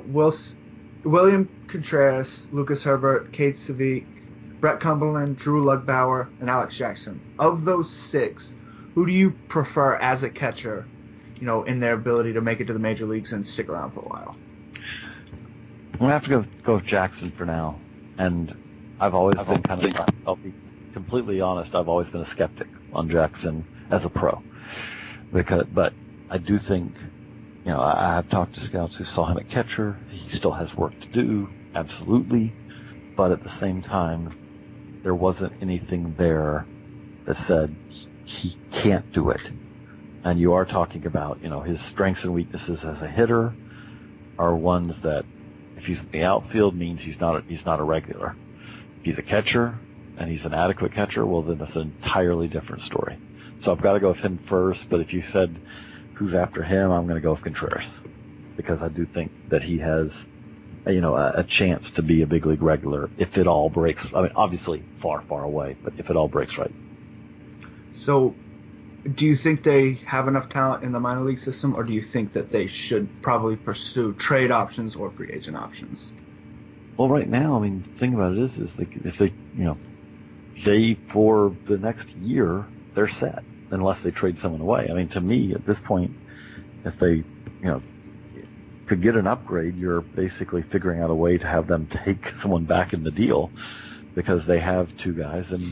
[1.06, 4.06] William Contreras, Lucas Herbert, Kade Scivicque,
[4.60, 7.22] Brett Cumberland, Drew Lugbauer, and Alex Jackson.
[7.38, 8.52] Of those six,
[8.96, 10.86] who do you prefer as a catcher,
[11.40, 13.92] you know, in their ability to make it to the major leagues and stick around
[13.92, 14.36] for a while?
[15.94, 17.80] I'm gonna have to go go with Jackson for now,
[18.18, 18.54] and
[19.00, 20.54] I've always I've been kind of I'll be
[20.94, 21.76] completely honest.
[21.76, 24.42] I've always been a skeptic on Jackson as a pro
[25.32, 25.94] because, but
[26.30, 26.96] I do think,
[27.66, 29.98] you know, I, I have talked to scouts who saw him at catcher.
[30.12, 32.54] He still has work to do, absolutely.
[33.16, 34.30] But at the same time,
[35.04, 36.68] there wasn't anything there
[37.26, 37.76] that said
[38.24, 39.50] he can't do it.
[40.24, 43.54] And you are talking about, you know, his strengths and weaknesses as a hitter
[44.38, 45.26] are ones that
[45.78, 48.36] if he's in the outfield means he's not a, he's not a regular.
[49.00, 49.76] If he's a catcher
[50.18, 53.18] and he's an adequate catcher, well then that's an entirely different story.
[53.60, 54.90] So I've got to go with him first.
[54.90, 55.56] But if you said
[56.16, 57.90] who's after him, I'm going to go with Contreras
[58.56, 60.26] because I do think that he has,
[60.88, 64.14] you know, a, a, chance to be a big league regular if it all breaks.
[64.14, 66.74] I mean, obviously far, far away, but if it all breaks right.
[67.94, 68.34] So,
[69.14, 72.02] do you think they have enough talent in the minor league system, or do you
[72.02, 76.12] think that they should probably pursue trade options or free agent options?
[76.98, 79.66] Well, right now, I mean, the thing about it is, is they, if they, you
[79.66, 79.78] know,
[80.64, 84.88] they for the next year they're set unless they trade someone away.
[84.90, 86.12] I mean, to me, at this point,
[86.84, 87.26] if they, you
[87.62, 87.82] know,
[88.88, 92.66] to get an upgrade, you're basically figuring out a way to have them take someone
[92.66, 93.52] back in the deal
[94.14, 95.52] because they have two guys.
[95.52, 95.64] And,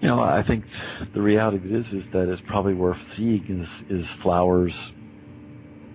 [0.00, 0.66] you know, I think
[1.12, 4.92] the reality of it is, is that it's probably worth seeing is, is Flowers.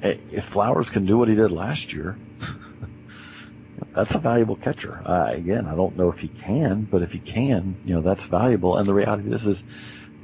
[0.02, 2.18] If Flowers can do what he did last year,
[3.94, 5.02] that's a valuable catcher.
[5.06, 8.26] Uh, again, I don't know if he can, but if he can, you know, that's
[8.26, 8.78] valuable.
[8.78, 9.64] And the reality of is, is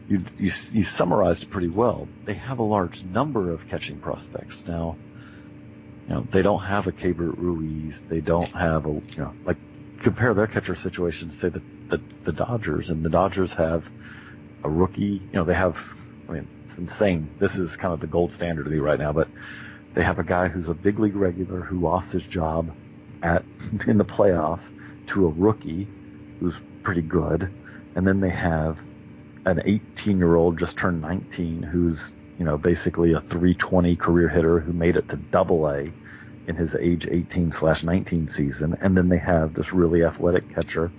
[0.07, 2.07] you, you, you summarized it pretty well.
[2.25, 4.97] They have a large number of catching prospects now.
[6.07, 8.01] You know, they don't have a Keibert Ruiz.
[8.09, 9.57] They don't have a, you know, like
[10.01, 13.85] compare their catcher situations to the, the, the Dodgers, and the Dodgers have
[14.63, 15.21] a rookie.
[15.31, 15.77] You know, they have.
[16.27, 17.29] I mean, it's insane.
[17.39, 19.27] This is kind of the gold standard to me right now, but
[19.93, 22.73] they have a guy who's a big league regular who lost his job
[23.21, 23.43] at
[23.87, 24.69] in the playoffs
[25.07, 25.87] to a rookie
[26.39, 27.49] who's pretty good,
[27.95, 28.79] and then they have
[29.45, 34.59] an 18 year old just turned 19 who's you know basically a 320 career hitter
[34.59, 35.91] who made it to double A
[36.47, 40.91] in his age 18 slash 19 season, and then they have this really athletic catcher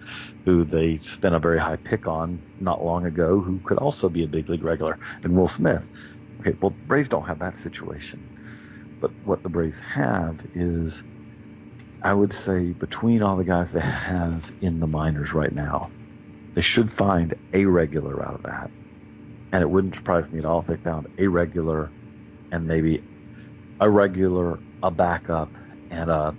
[0.45, 4.24] who they spent a very high pick on not long ago, who could also be
[4.24, 5.86] a big league regular, and Will Smith.
[6.40, 11.03] Okay, well, Braves don't have that situation, but what the Braves have is,
[12.03, 15.90] I would say, between all the guys they have in the minors right now,
[16.55, 18.70] they should find a regular out of that,
[19.52, 21.90] and it wouldn't surprise me at all if they found a regular
[22.50, 23.02] and maybe
[23.80, 25.50] a regular, a backup,
[25.90, 26.34] and a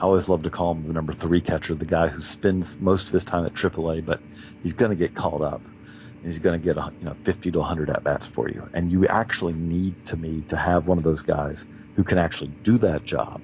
[0.00, 3.08] I always love to call him the number three catcher, the guy who spends most
[3.08, 4.20] of his time at AAA, but
[4.62, 5.60] he's going to get called up.
[5.60, 8.90] And he's going to get you know 50 to 100 at bats for you, and
[8.90, 11.62] you actually need to me to have one of those guys
[11.96, 13.42] who can actually do that job,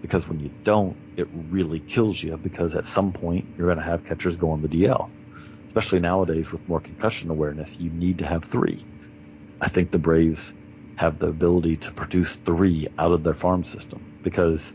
[0.00, 2.36] because when you don't, it really kills you.
[2.36, 5.08] Because at some point you're going to have catchers go on the DL,
[5.72, 7.80] especially nowadays with more concussion awareness.
[7.80, 8.86] You need to have three.
[9.58, 10.52] I think the Braves
[10.96, 14.74] have the ability to produce three out of their farm system because,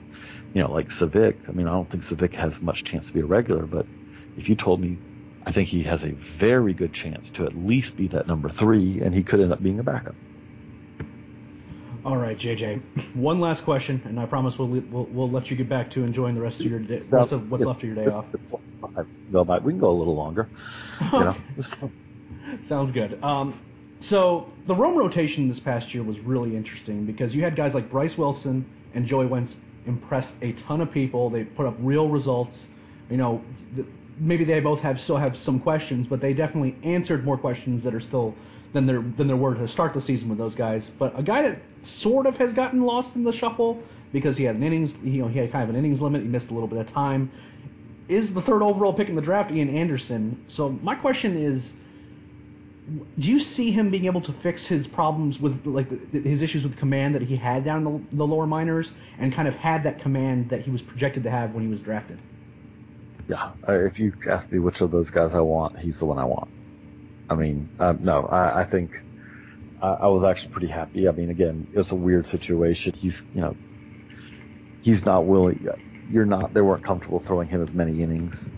[0.53, 3.19] you know, like Scivicque, I mean, I don't think Scivicque has much chance to be
[3.19, 3.87] a regular, but
[4.35, 5.01] if you told me,
[5.45, 9.01] I think he has a very good chance to at least be that number three,
[9.01, 10.15] and he could end up being a backup.
[12.07, 13.15] All right, JJ.
[13.15, 16.35] One last question, and I promise we'll we'll, we'll let you get back to enjoying
[16.35, 18.25] the rest of your day, rest of what's left of your day off.
[19.29, 19.59] Go by.
[19.59, 20.47] We can go a little longer.
[21.01, 21.37] You know?
[22.69, 23.21] Sounds good.
[23.21, 23.59] Um,
[23.99, 27.91] so the Rome rotation this past year was really interesting because you had guys like
[27.91, 29.53] Bryce Wilson and Joey Wentz
[29.85, 31.29] impress a ton of people.
[31.29, 32.55] They put up real results.
[33.09, 33.43] You know,
[34.17, 37.93] maybe they both have still have some questions, but they definitely answered more questions that
[37.93, 38.33] are still
[38.73, 40.89] than there than there were to start the season with those guys.
[40.99, 44.55] But a guy that sort of has gotten lost in the shuffle because he had
[44.55, 46.21] an innings, you know, he had kind of an innings limit.
[46.21, 47.31] He missed a little bit of time.
[48.07, 50.45] Is the third overall pick in the draft Ian Anderson?
[50.47, 51.61] So my question is
[53.19, 56.77] do you see him being able to fix his problems with like his issues with
[56.77, 58.87] command that he had down the, the lower minors
[59.19, 61.81] and kind of had that command that he was projected to have when he was
[61.81, 62.17] drafted?
[63.27, 66.17] Yeah, uh, if you ask me which of those guys I want, he's the one
[66.17, 66.49] I want.
[67.29, 68.91] I mean, uh, no, I, I think
[69.81, 71.07] I, I was actually pretty happy.
[71.07, 72.93] I mean, again, it was a weird situation.
[72.95, 73.57] He's, you know,
[74.81, 75.65] he's not willing.
[76.07, 76.53] You're not.
[76.53, 78.49] They weren't comfortable throwing him as many innings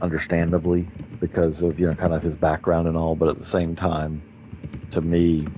[0.00, 3.16] understandably, because of you know kind of his background and all.
[3.16, 4.24] But at the same time,
[4.92, 5.54] to me,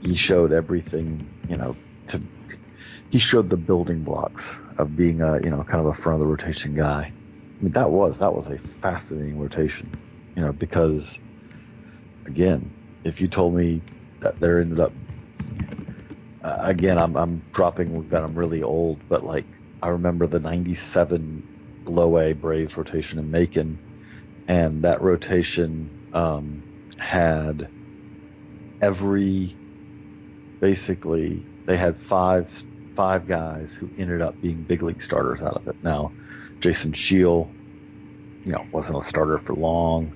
[0.00, 1.30] he showed everything.
[1.48, 1.78] You know,
[2.08, 2.24] to
[3.10, 6.20] he showed the building blocks of being a you know kind of a front of
[6.20, 7.14] the rotation guy.
[7.60, 9.94] I mean, that was that was a fascinating rotation.
[10.36, 11.18] You know, because
[12.26, 13.84] again, if you told me
[14.20, 14.96] that there ended up
[16.42, 19.48] uh, again, I'm I'm dropping that I'm really old, but like
[19.82, 21.44] I remember the '97
[21.86, 23.80] low A Braves rotation in Macon,
[24.48, 26.64] and that rotation um,
[26.98, 27.70] had
[28.80, 29.58] every
[30.60, 32.64] basically they had five
[32.96, 35.76] five guys who ended up being big league starters out of it.
[35.82, 36.14] Now,
[36.62, 37.54] Jason Shiell,
[38.44, 40.14] you know, wasn't a starter for long.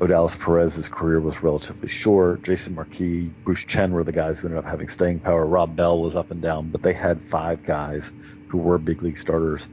[0.00, 2.42] Odalis Perez's career was relatively short.
[2.42, 5.46] Jason Marquis, Bruce Chen were the guys who ended up having staying power.
[5.46, 8.10] Rob Bell was up and down, but they had five guys
[8.48, 9.68] who were big league starters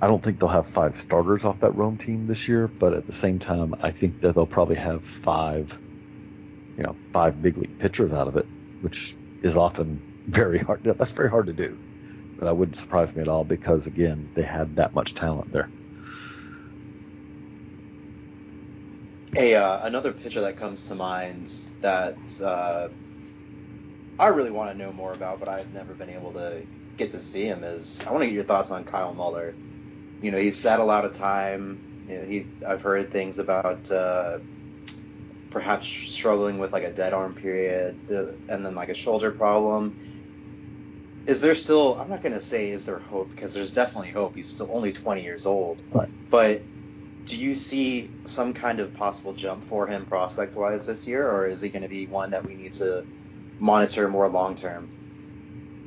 [0.00, 3.06] I don't think they'll have five starters off that Rome team this year, but at
[3.06, 5.72] the same time, I think that they'll probably have five,
[6.76, 8.46] you know, five big league pitchers out of it,
[8.82, 10.84] which is often very hard.
[10.84, 11.78] That's very hard to do,
[12.38, 15.70] but I wouldn't surprise me at all because again, they had that much talent there.
[19.36, 22.88] Hey, uh, another pitcher that comes to mind that uh,
[24.18, 26.66] I really want to know more about, but I've never been able to
[26.96, 29.56] get to see him is I want to get your thoughts on Kyle Muller
[30.20, 31.82] you know, he's sat a lot of time.
[32.06, 34.38] You know, he I've heard things about uh,
[35.50, 39.96] perhaps struggling with like a dead arm period uh, and then like a shoulder problem.
[41.26, 41.98] Is there still?
[41.98, 44.36] I'm not gonna say is there hope because there's definitely hope.
[44.36, 45.82] He's still only 20 years old.
[45.92, 46.08] Right.
[46.30, 46.68] But
[47.26, 51.46] do you see some kind of possible jump for him prospect wise this year, or
[51.46, 53.04] is he going to be one that we need to
[53.58, 54.88] monitor more long term?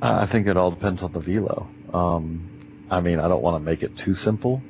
[0.01, 1.69] I think it all depends on the velo.
[1.93, 2.49] Um,
[2.89, 4.63] I mean, I don't want to make it too simple,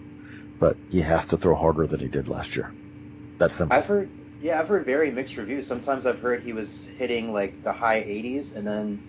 [0.60, 2.74] but he has to throw harder than he did last year.
[3.40, 3.78] That's simple.
[3.78, 4.10] I've heard,
[4.42, 5.68] yeah, I've heard very mixed reviews.
[5.68, 9.00] Sometimes I've heard he was hitting like the high 80s, and then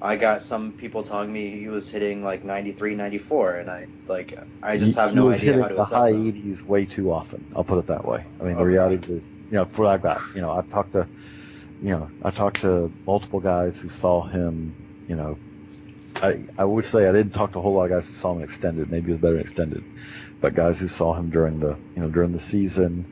[0.00, 4.34] I got some people telling me he was hitting like 93, 94, and I like
[4.62, 6.32] I just have no idea how to the assess high him.
[6.32, 7.46] 80s way too often.
[7.54, 8.26] I'll put it that way.
[8.40, 10.92] I mean, the reality is, you know, for what I got, you know, I've talked
[10.92, 11.08] to,
[11.80, 14.76] you know, I talked to multiple guys who saw him,
[15.06, 15.40] you know,
[16.22, 18.34] I, I would say I didn't talk to a whole lot of guys who saw
[18.36, 18.90] him extended.
[18.90, 19.84] Maybe it was better extended,
[20.40, 23.08] but guys who saw him during the you know during the season,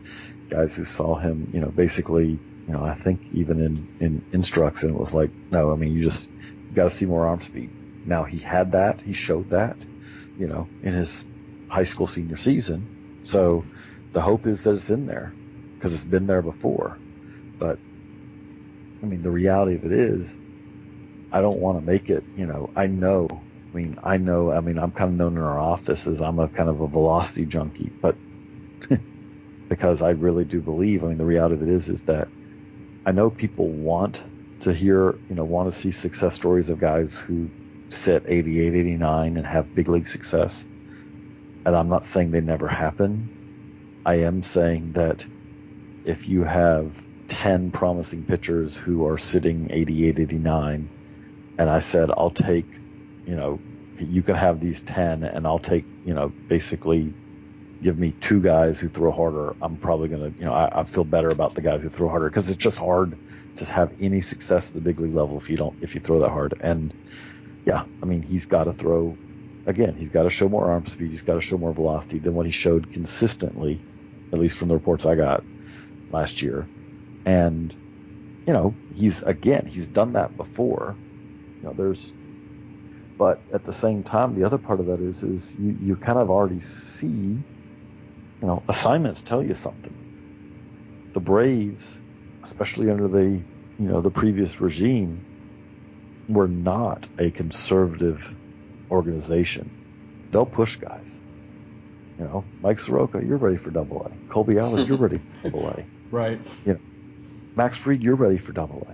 [0.50, 4.82] guys who saw him you know basically you know I think even in in instructs
[4.82, 6.28] and it was like no I mean you just
[6.74, 7.72] got to see more arm speed
[8.04, 9.84] Now he had that, he showed that,
[10.36, 11.24] you know, in his
[11.68, 12.90] high school senior season.
[13.24, 13.68] So
[14.14, 15.36] the hope is that it's in there
[15.78, 17.00] because it's been there before.
[17.60, 17.80] But
[19.02, 20.36] I mean, the reality of it is,
[21.32, 23.28] I don't want to make it, you know, I know,
[23.74, 26.38] I mean, I know, I mean, I'm kind of known in our office as I'm
[26.38, 28.18] a kind of a velocity junkie, but
[29.70, 32.30] because I really do believe, I mean, the reality of it is, is that
[33.06, 34.22] I know people want
[34.64, 37.50] to hear, you know, want to see success stories of guys who
[37.90, 40.64] sit 88, 89 and have big league success.
[41.66, 44.02] And I'm not saying they never happen.
[44.04, 45.24] I am saying that
[46.04, 46.92] if you have
[47.28, 50.88] 10 promising pitchers who are sitting 88, 89,
[51.58, 52.66] and I said, I'll take,
[53.26, 53.60] you know,
[53.98, 57.12] you can have these 10 and I'll take, you know, basically
[57.82, 59.54] give me two guys who throw harder.
[59.60, 62.08] I'm probably going to, you know, I, I, feel better about the guys who throw
[62.08, 63.16] harder because it's just hard
[63.56, 66.20] to have any success at the big league level if you don't, if you throw
[66.20, 66.54] that hard.
[66.60, 66.92] And
[67.64, 69.16] yeah, I mean, he's got to throw,
[69.66, 71.10] again, he's got to show more arm speed.
[71.10, 73.80] He's got to show more velocity than what he showed consistently,
[74.32, 75.44] at least from the reports I got
[76.10, 76.66] last year.
[77.24, 77.74] And,
[78.46, 80.94] you know, he's, again, he's done that before.
[81.62, 82.12] You know, there's,
[83.18, 86.18] but at the same time, the other part of that is, is you, you kind
[86.18, 87.44] of already see, you
[88.42, 89.94] know, assignments tell you something.
[91.14, 91.96] The Braves,
[92.44, 93.24] especially under the,
[93.78, 95.24] you know, the previous regime,
[96.28, 98.34] were not a conservative
[98.90, 99.70] organization.
[100.30, 101.20] They'll push guys.
[102.18, 104.32] You know, Mike Soroka, you're ready for Double A.
[104.32, 105.86] Kolby Allard, you're ready for Double A.
[106.10, 106.40] Right.
[106.64, 106.80] You know,
[107.56, 108.86] Max Fried, you're ready for Double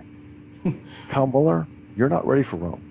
[0.65, 0.73] A.
[1.09, 2.81] Kyle Muller, you're not ready for Rome.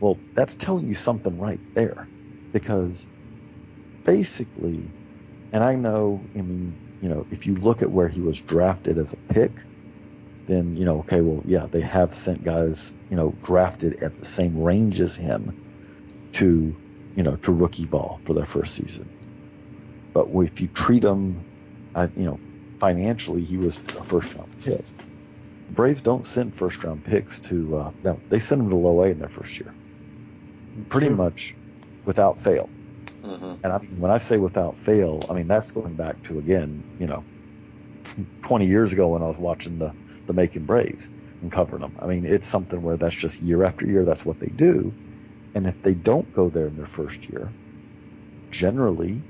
[0.00, 2.08] Well, that's telling you something right there,
[2.52, 3.06] because
[4.06, 4.94] basically,
[5.52, 8.96] and I know, I mean, you know, if you look at where he was drafted
[8.96, 9.50] as a pick,
[10.46, 14.26] then you know, okay, well, yeah, they have sent guys, you know, drafted at the
[14.26, 15.52] same range as him
[16.34, 16.74] to,
[17.16, 19.08] you know, to rookie ball for their first season.
[20.12, 21.42] But if you treat him,
[21.94, 22.40] uh, you know,
[22.78, 24.84] financially, he was a first round pick.
[25.70, 29.08] Braves don't send first round picks to, uh, no, they send them to low A
[29.08, 29.72] in their first year,
[30.90, 31.54] pretty much
[32.04, 32.68] without fail.
[33.22, 33.64] Mm-hmm.
[33.64, 36.82] And I mean, when I say without fail, I mean that's going back to again,
[36.98, 37.24] you know,
[38.42, 39.92] 20 years ago when I was watching the
[40.26, 41.06] the Macon Braves
[41.40, 41.96] and covering them.
[42.00, 44.92] I mean, it's something where that's just year after year, that's what they do.
[45.54, 47.50] And if they don't go there in their first year,
[48.50, 49.20] generally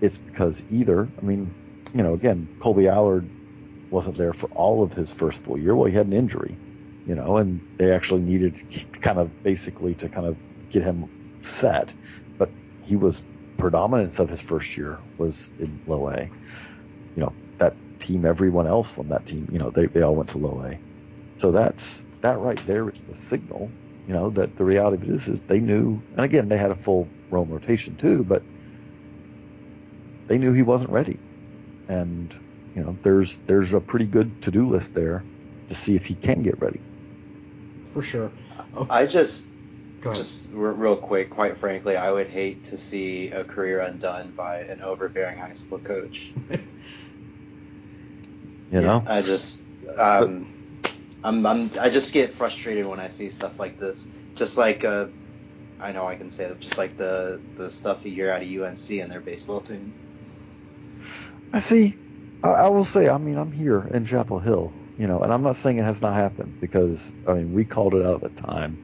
[0.00, 1.52] it's because either, I mean,
[1.94, 3.28] you know, again, Kolby Allard
[3.90, 5.74] wasn't there for all of his first full year.
[5.74, 6.56] Well, he had an injury,
[7.06, 8.56] you know, and they actually needed
[9.00, 10.36] kind of basically to kind of
[10.70, 11.08] get him
[11.42, 11.92] set.
[12.38, 12.50] But
[12.84, 13.20] he was
[13.58, 16.22] predominance of his first year was in low A.
[17.14, 17.32] You know,
[18.02, 20.80] team, everyone else from that team, you know, they, they all went to low A.
[21.38, 23.72] So that's that right there is the signal,
[24.06, 26.70] you know, that the reality of it is is they knew and again they had
[26.70, 28.44] a full Rome rotation too, but
[30.28, 31.18] they knew he wasn't ready.
[31.88, 32.34] And,
[32.74, 35.26] you know, there's there's a pretty good to do list there
[35.68, 36.80] to see if he can get ready.
[37.92, 38.32] For sure.
[38.74, 38.94] Okay.
[38.94, 39.48] I just
[40.14, 44.80] just real quick, quite frankly, I would hate to see a career undone by an
[44.80, 46.32] overbearing high school coach.
[48.72, 49.66] You know, I just
[49.98, 50.48] um,
[51.22, 54.08] I'm, I'm I just get frustrated when I see stuff like this.
[54.36, 55.08] Just like uh,
[55.80, 58.48] I know I can say it, just like the the stuff you hear out of
[58.48, 59.94] UNC and their baseball team.
[61.52, 61.98] I see.
[62.44, 65.44] I, I will say, I mean, I'm here in Chapel Hill, you know, and I'm
[65.44, 68.42] not saying it has not happened because I mean we called it out at the
[68.42, 68.80] time,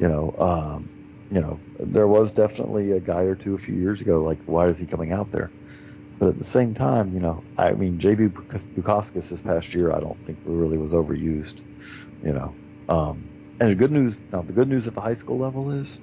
[0.00, 0.34] you know.
[0.38, 0.90] Um,
[1.30, 4.68] you know, there was definitely a guy or two a few years ago, like, why
[4.68, 5.52] is he coming out there?
[6.20, 8.28] But at the same time, you know, I mean, JB
[8.76, 11.62] Bukauskas this past year, I don't think really was overused,
[12.22, 12.54] you know.
[12.90, 13.26] Um,
[13.58, 15.98] and the good news, now the good news at the high school level is,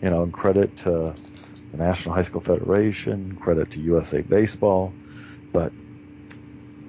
[0.00, 1.14] you know, and credit to
[1.72, 4.94] the National High School Federation, credit to USA Baseball,
[5.52, 5.72] but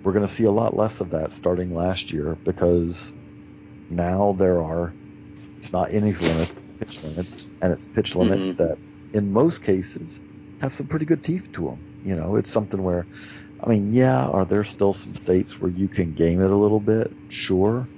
[0.04, 3.12] we're going to see a lot less of that starting last year because
[3.90, 4.94] now there are,
[5.58, 8.64] it's not innings limits, pitch limits, and it's pitch limits mm-hmm.
[8.64, 8.78] that
[9.12, 10.20] in most cases
[10.62, 11.95] have some pretty good teeth to them.
[12.06, 13.10] You know, it's something where,
[13.64, 16.82] I mean, yeah, are there still some states where you can game it a little
[16.82, 17.16] bit?
[17.30, 17.92] Sure,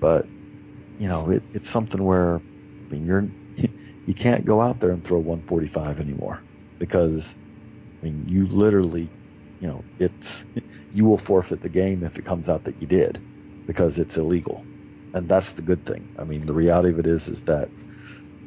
[0.00, 0.30] but
[0.98, 2.38] you know, it, it's something where
[2.90, 3.30] I mean, you're
[4.06, 6.44] you can't go out there and throw 145 anymore
[6.78, 7.34] because
[8.02, 9.12] I mean, you literally,
[9.60, 10.44] you know, it's
[10.92, 13.22] you will forfeit the game if it comes out that you did
[13.66, 14.68] because it's illegal,
[15.14, 16.08] and that's the good thing.
[16.18, 17.70] I mean, the reality of it is is that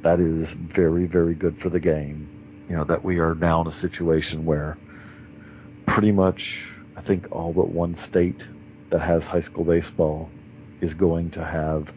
[0.04, 2.30] that is very very good for the game
[2.70, 4.78] you know, that we are now in a situation where
[5.86, 6.66] pretty much,
[6.96, 8.48] I think all but one state
[8.92, 10.32] that has high school baseball
[10.82, 11.92] is going to have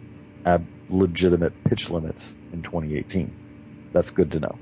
[0.45, 3.35] ab- legitimate pitch limits in 2018.
[3.93, 4.59] That's good to know.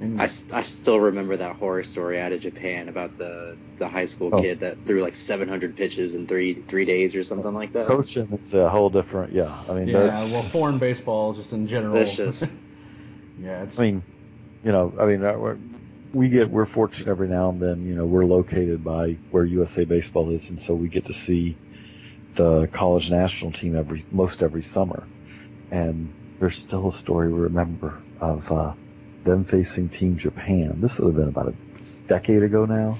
[0.00, 0.20] Mm.
[0.20, 0.24] I,
[0.58, 4.40] I still remember that horror story out of Japan about the, the high school Oh.
[4.40, 7.86] kid that threw like 700 pitches in three three days or something like that.
[7.86, 9.54] Coaching is a whole different, yeah.
[9.68, 11.94] I mean, Yeah, well, foreign baseball just in general.
[11.94, 12.52] That's just
[13.42, 14.02] yeah, it's I mean,
[14.64, 15.56] you know, I mean, uh,
[16.12, 17.86] we get we're fortunate every now and then.
[17.86, 21.56] You know, we're located by where USA Baseball is, and so we get to see
[22.34, 25.06] the college national team every most every summer.
[25.70, 28.74] And there's still a story we remember of uh,
[29.24, 30.80] them facing Team Japan.
[30.80, 31.54] This would have been about a
[32.08, 32.98] decade ago now.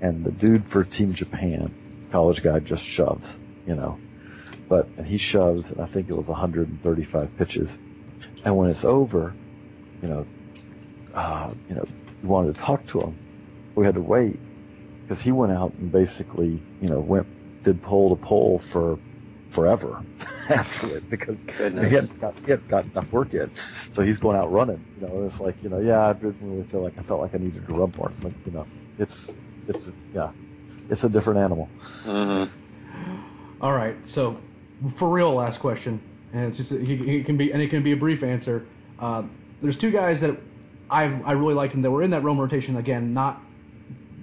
[0.00, 1.74] And the dude for Team Japan,
[2.10, 3.98] college guy, just shoves, you know.
[4.68, 7.78] But and he shoves, and I think it was 135 pitches.
[8.44, 9.32] And when it's over,
[10.02, 10.26] you know,
[11.16, 11.84] uh, you know,
[12.22, 13.18] we wanted to talk to him.
[13.76, 14.40] We had to wait
[15.06, 17.28] because he went out and basically, you know, went
[17.64, 19.00] did pole to pole for
[19.50, 20.06] forever
[20.48, 21.88] after it because Goodness.
[21.88, 23.50] he hadn't got, he hadn't got enough work in.
[23.94, 24.84] So he's going out running.
[24.96, 27.34] You know, it's like, you know, yeah, I didn't really feel like I felt like
[27.34, 28.08] I needed to run more.
[28.10, 29.36] It's like, you know, it's
[29.66, 30.30] it's yeah,
[30.88, 31.72] it's a different animal.
[32.04, 32.50] Mhm.
[33.60, 34.38] All right, so
[34.98, 36.00] for real, last question,
[36.32, 38.68] and it's just he, he can be and it can be a brief answer.
[38.98, 39.24] Uh,
[39.62, 40.38] there's two guys that
[40.90, 43.40] I I really liked and that were in that Rome rotation again, not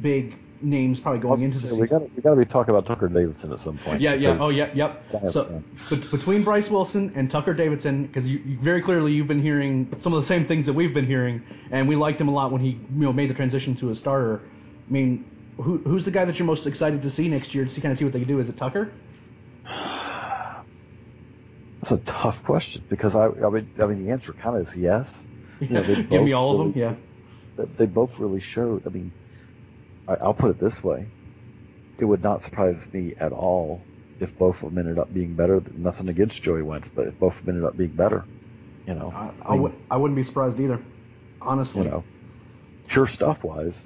[0.01, 2.85] big names probably going into say, the we got we got to be talking about
[2.85, 4.01] Tucker Davidson at some point.
[4.01, 5.03] Yeah, yeah, oh yeah, yep.
[5.31, 9.41] So bet- between Bryce Wilson and Tucker Davidson, because you, you very clearly you've been
[9.41, 12.33] hearing some of the same things that we've been hearing, and we liked him a
[12.33, 14.41] lot when he you know made the transition to a starter.
[14.87, 15.25] I mean,
[15.57, 17.91] who, who's the guy that you're most excited to see next year to see kind
[17.91, 18.39] of see what they can do?
[18.39, 18.91] Is it Tucker?
[21.81, 25.23] That's a tough question because I, I I mean, the answer kind of is yes.
[25.59, 26.97] You know, they Give me both all of really- them.
[27.57, 28.85] They- They both really showed.
[28.87, 29.11] I mean,
[30.07, 31.07] I, I'll put it this way:
[31.97, 33.81] it would not surprise me at all
[34.19, 35.61] if both of them ended up being better.
[35.75, 38.23] Nothing against Joey Wentz, but if both of them ended up being better,
[38.87, 40.79] you know, Yeah, I, I, would, I wouldn't be surprised either.
[41.41, 42.03] Honestly, you know,
[42.87, 43.85] pure stuff wise,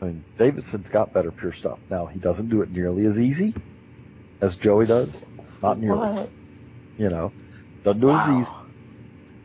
[0.00, 1.78] I mean, Davidson's got better pure stuff.
[1.90, 3.54] Now he doesn't do it nearly as easy
[4.40, 5.24] as Joey does.
[5.62, 6.28] Not nearly.
[6.96, 7.32] You know,
[7.84, 8.52] doesn't do it as easy.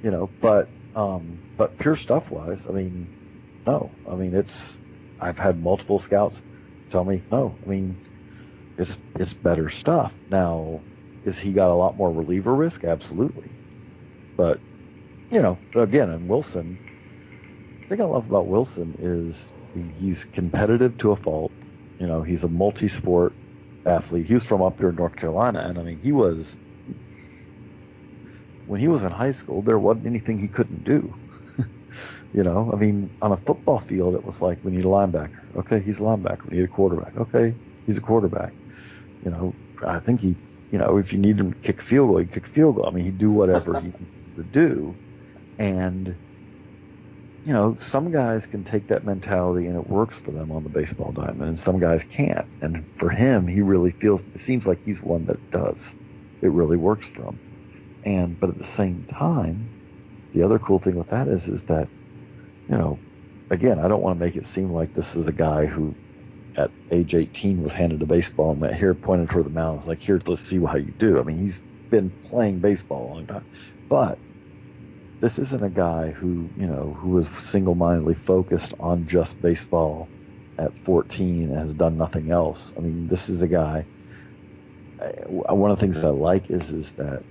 [0.04, 3.91] You know, but um, but pure stuff wise, I mean, no.
[4.10, 4.78] I mean, it's.
[5.20, 6.41] I've had multiple scouts
[6.91, 7.56] tell me no.
[7.66, 7.98] I mean,
[8.78, 10.14] it's it's better stuff.
[10.30, 10.80] Now,
[11.26, 12.84] is he got a lot more reliever risk?
[12.84, 13.50] Absolutely.
[14.38, 14.60] But
[15.32, 16.80] you know, again, and Wilson,
[17.82, 21.52] the thing I love about Wilson is I mean, he's competitive to a fault.
[22.00, 23.34] You know, he's a multi-sport
[23.86, 24.26] athlete.
[24.26, 26.56] He was from up here in North Carolina, and I mean, he was
[28.68, 31.13] when he was in high school, there wasn't anything he couldn't do.
[32.34, 35.39] you know, I mean, on a football field, it was like we need a linebacker.
[35.57, 36.49] Okay, he's a linebacker.
[36.49, 37.16] We need a quarterback.
[37.18, 37.55] Okay,
[37.86, 38.53] he's a quarterback.
[39.24, 39.55] You know,
[39.86, 40.36] I think he,
[40.72, 42.76] you know, if you need him to kick a field goal, he'd kick a field
[42.76, 42.88] goal.
[42.88, 43.91] I mean, he'd do whatever he
[44.38, 44.95] would do.
[45.57, 46.16] And,
[47.45, 50.70] you know, some guys can take that mentality and it works for them on the
[50.70, 52.47] baseball diamond, and some guys can't.
[52.61, 55.95] And for him, he really feels, it seems like he's one that does.
[56.41, 57.39] It really works for him.
[58.06, 59.74] And, but at the same time,
[60.34, 61.89] the other cool thing with that is, is that,
[62.70, 62.99] you know,
[63.49, 65.97] again, I don't want to make it seem like this is a guy who
[66.56, 70.01] at age 18 was handed a baseball and went here, pointed toward the mountains, like,
[70.01, 71.20] here, let's see how you do.
[71.20, 73.45] I mean, he's been playing baseball a long time.
[73.89, 74.22] But
[75.22, 80.12] this isn't a guy who, you know, who was single-mindedly focused on just baseball
[80.58, 82.72] at 14 and has done nothing else.
[82.78, 83.88] I mean, this is a guy.
[85.28, 87.24] One of the things I like is is that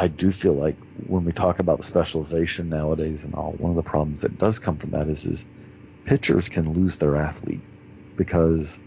[0.00, 3.76] I do feel like when we talk about the specialization nowadays and all, one of
[3.76, 5.44] the problems that does come from that is is
[6.06, 7.60] pitchers can lose their athlete
[8.16, 8.78] because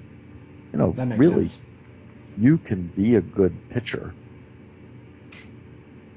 [0.74, 1.61] you know really sense.
[2.36, 4.16] you can be a good pitcher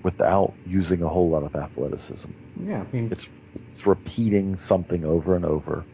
[0.02, 2.30] without using a whole lot of athleticism.
[2.64, 5.84] Yeah, I mean, It's it's repeating something over and over,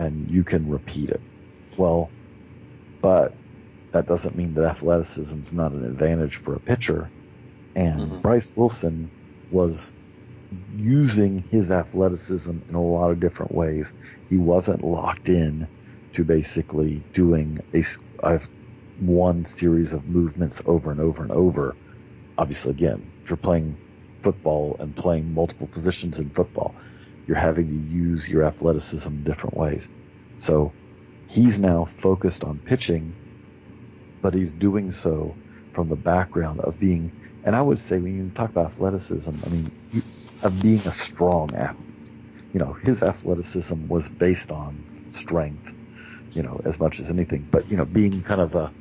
[0.00, 1.20] and you can repeat it.
[1.78, 2.10] Well,
[3.02, 3.36] but
[3.92, 7.08] that doesn't mean that athleticism is not an advantage for a pitcher.
[7.74, 8.22] And Mhm.
[8.22, 9.12] Bryce Wilson
[9.50, 9.92] was
[10.74, 13.92] using his athleticism in a lot of different ways.
[14.28, 15.68] He wasn't locked in
[16.14, 17.84] to basically doing a,
[18.22, 18.40] a
[18.96, 21.76] one series of movements over and over and over.
[22.38, 23.78] Obviously, again, if you're playing
[24.22, 26.76] football and playing multiple positions in football,
[27.26, 29.88] you're having to use your athleticism in different ways.
[30.38, 30.74] So
[31.28, 33.16] he's now focused on pitching,
[34.22, 35.38] but he's doing so
[35.74, 37.12] from the background of being,
[37.44, 40.02] and I would say when you talk about athleticism, I mean, he,
[40.42, 41.88] of being a strong athlete.
[42.52, 45.72] You know, his athleticism was based on strength,
[46.34, 48.74] you know, as much as anything, but, you know, being kind of a,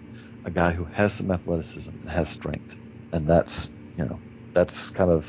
[0.46, 2.76] a guy who has some athleticism and has strength.
[3.14, 4.22] And that's, you know,
[4.54, 5.28] that's kind of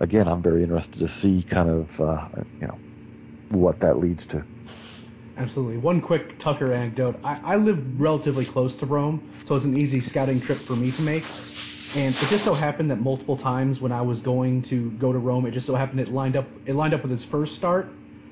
[0.00, 2.28] again, I'm very interested to see kind of uh,
[2.60, 2.80] you know
[3.50, 4.46] what that leads to.
[5.38, 5.76] Absolutely.
[5.76, 7.20] One quick Tucker anecdote.
[7.22, 10.90] I, I live relatively close to Rome, so it's an easy scouting trip for me
[10.90, 11.22] to make.
[11.94, 15.18] And it just so happened that multiple times when I was going to go to
[15.18, 17.88] Rome, it just so happened it lined up it lined up with his first start,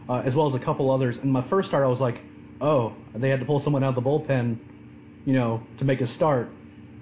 [0.08, 1.16] uh, as well as a couple others.
[1.18, 2.20] And my first start, I was like,
[2.60, 4.58] oh, they had to pull someone out of the bullpen,
[5.24, 6.50] you know, to make a start.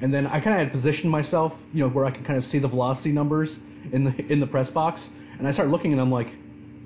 [0.02, 2.46] And then I kind of had positioned myself, you know, where I could kind of
[2.46, 3.50] see the velocity numbers
[3.90, 5.00] in the in the press box.
[5.38, 6.28] And I started looking, and I'm like,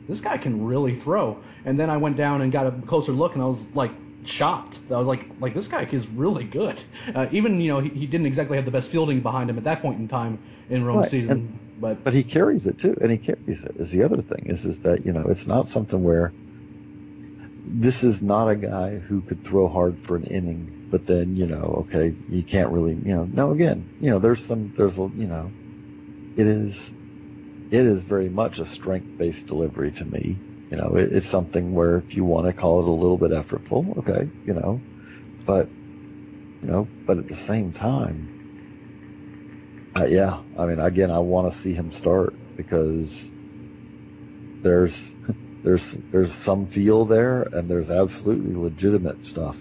[0.08, 1.42] this guy can really throw.
[1.64, 3.92] And then I went down and got a closer look, and I was like
[4.24, 4.78] shocked.
[4.90, 6.80] I was like, like this guy is really good.
[7.14, 9.64] Uh, even you know he, he didn't exactly have the best fielding behind him at
[9.64, 10.38] that point in time
[10.68, 13.72] in Rome's Right, season, and- but But he carries it too, and he carries it.
[13.76, 16.34] Is the other thing is is that you know it's not something where
[17.64, 21.46] this is not a guy who could throw hard for an inning, but then you
[21.46, 25.08] know okay you can't really you know no again you know there's some there's a
[25.14, 25.54] you know
[26.36, 26.92] it is
[27.70, 30.42] it is very much a strength based delivery to me.
[30.70, 33.30] You know it, it's something where if you want to call it a little bit
[33.32, 34.84] effortful, okay, you know,
[35.46, 35.74] but
[36.62, 38.32] you know but at the same time
[39.96, 43.32] uh, yeah, I mean, again, I want to see him start because
[44.62, 45.14] there's
[45.62, 49.58] there's there's some feel there, and there's absolutely legitimate stuff.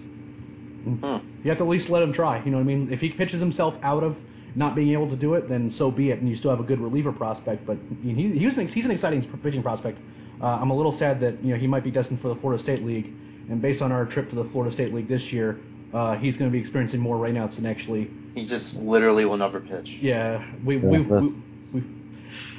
[1.42, 2.42] you have to at least let him try.
[2.44, 2.92] You know what I mean?
[2.92, 4.16] If he pitches himself out of
[4.54, 6.64] not being able to do it, then so be it, and you still have a
[6.64, 7.66] good reliever prospect.
[7.66, 10.00] But he, he- he's, an, he's an exciting pitching prospect.
[10.40, 12.62] Uh, I'm a little sad that you know he might be destined for the Florida
[12.62, 13.06] State League,
[13.50, 15.58] and based on our trip to the Florida State League this year,
[15.92, 18.10] uh, he's going to be experiencing more rainouts than actually.
[18.34, 19.98] He just literally will never pitch.
[20.00, 21.32] Yeah, we we, we,
[21.74, 21.82] we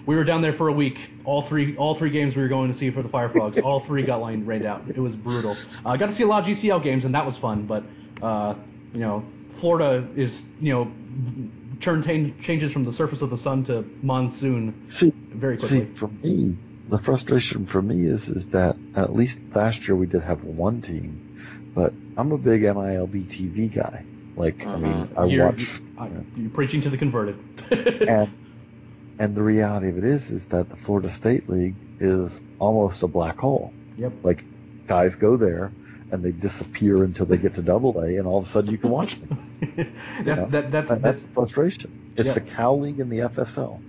[0.06, 0.98] we were down there for a week.
[1.26, 4.04] All three all three games we were going to see for the Firefrogs, all three
[4.04, 4.82] got lined rained out.
[4.90, 5.56] It was brutal.
[5.86, 7.66] I uh, got to see a lot of GCL games, and that was fun.
[7.66, 7.84] But
[8.22, 8.56] uh,
[8.94, 9.24] you know,
[9.60, 10.92] Florida is you know
[11.82, 15.82] turn change, changes from the surface of the sun to monsoon See, very quickly.
[15.82, 16.58] see, for me,
[16.90, 20.82] the frustration for me is is that at least last year we did have one
[20.82, 24.06] team, but I'm a big MILB TV guy.
[24.36, 25.22] Like, I mean, uh-huh.
[25.22, 25.68] I you're, watch.
[25.98, 27.38] I- you're preaching to the converted.
[28.08, 28.30] and
[29.20, 33.08] and the reality of it is is that the Florida State League is almost a
[33.08, 33.74] black hole.
[33.98, 34.14] yep.
[34.24, 34.44] Like
[34.88, 35.72] guys go there
[36.12, 38.78] and they disappear until they get to double A and all of a sudden you
[38.80, 39.38] can watch them.
[39.60, 40.46] that, you know?
[40.48, 42.14] that, that's, that's the frustration.
[42.16, 42.34] It's Yeah.
[42.34, 43.80] the Cal League and the FSL.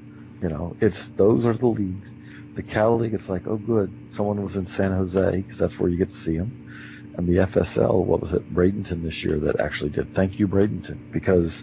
[0.42, 2.12] You know, it's those are the leagues.
[2.54, 5.88] The Cal League, it's like, oh, good, someone was in San Jose because that's where
[5.88, 7.14] you get to see them.
[7.16, 10.14] And the FSL, what was it, Bradenton this year that actually did.
[10.14, 11.62] Thank you, Bradenton, because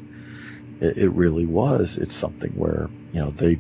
[0.81, 1.97] it, it really was.
[1.97, 3.59] It's something where you know they.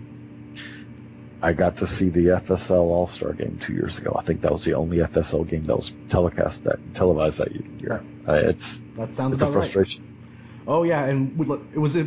[1.41, 4.15] I got to see the FSL All Star game two years ago.
[4.17, 8.03] I think that was the only FSL game that was telecast that televised that year.
[8.27, 9.63] Uh, it's that sounds it's a about right.
[9.63, 10.63] frustration.
[10.67, 12.03] Oh yeah, and we, it was uh,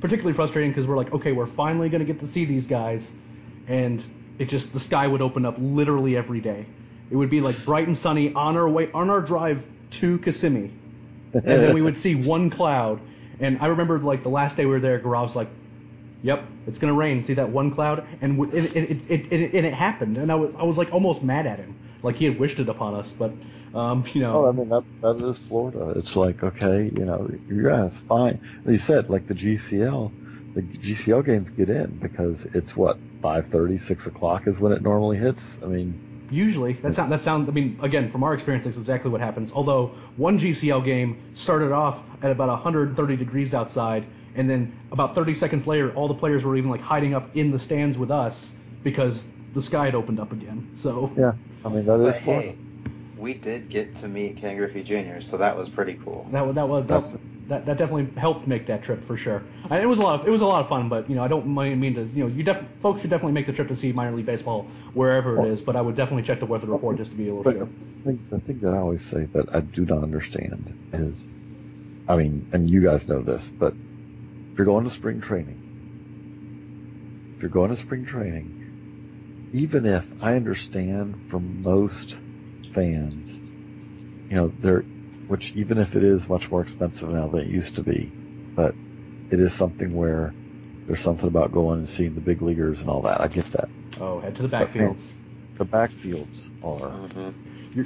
[0.00, 3.02] particularly frustrating because we're like, okay, we're finally gonna get to see these guys,
[3.66, 4.02] and
[4.38, 6.66] it just the sky would open up literally every day.
[7.10, 9.62] It would be like bright and sunny on our way on our drive
[10.00, 10.70] to Kissimmee,
[11.34, 13.00] and then we would see one cloud.
[13.40, 15.48] And I remember like the last day we were there, Garrett's like,
[16.22, 19.54] "Yep, it's gonna rain." See that one cloud, and w- it it, it, it, it,
[19.54, 20.18] and it happened.
[20.18, 22.68] And I was I was like almost mad at him, like he had wished it
[22.68, 23.08] upon us.
[23.18, 23.34] But
[23.74, 25.94] um, you know, Oh, I mean that that is Florida.
[25.98, 28.40] It's like okay, you know, yeah, it's fine.
[28.66, 30.12] You said, like the GCL,
[30.54, 34.82] the GCL games get in because it's what five thirty, six o'clock is when it
[34.82, 35.56] normally hits.
[35.62, 35.98] I mean,
[36.30, 37.48] Usually, that sound that sound.
[37.48, 39.50] I mean, again, from our experience, that's exactly what happens.
[39.50, 45.36] Although one GCL game started off at about 130 degrees outside, and then about 30
[45.36, 48.34] seconds later, all the players were even like hiding up in the stands with us
[48.82, 49.18] because
[49.54, 50.76] the sky had opened up again.
[50.82, 51.32] So yeah,
[51.64, 52.56] I mean that is But hey,
[53.16, 56.28] we did get to meet Ken Griffey Jr., so that was pretty cool.
[56.32, 59.42] that was that was That's- that, that, that definitely helped make that trip for sure.
[59.70, 61.22] And it was a lot of it was a lot of fun, but you know,
[61.22, 63.76] I don't mean to you know, you def- folks should definitely make the trip to
[63.76, 65.60] see minor league baseball wherever it is.
[65.60, 67.58] But I would definitely check the weather report just to be able But to.
[67.60, 67.66] the
[68.04, 71.26] thing, the thing that I always say that I do not understand is,
[72.08, 75.58] I mean, and you guys know this, but if you're going to spring training,
[77.36, 78.52] if you're going to spring training,
[79.52, 82.14] even if I understand from most
[82.72, 83.40] fans,
[84.30, 84.84] you know, they're,
[85.26, 88.12] which even if it is much more expensive now than it used to be,
[88.56, 88.74] but
[89.30, 90.34] it is something where
[90.86, 93.20] there's something about going and seeing the big leaguers and all that.
[93.20, 93.68] I get that.
[94.00, 95.00] Oh, head to the backfields.
[95.58, 97.30] The backfields are hmm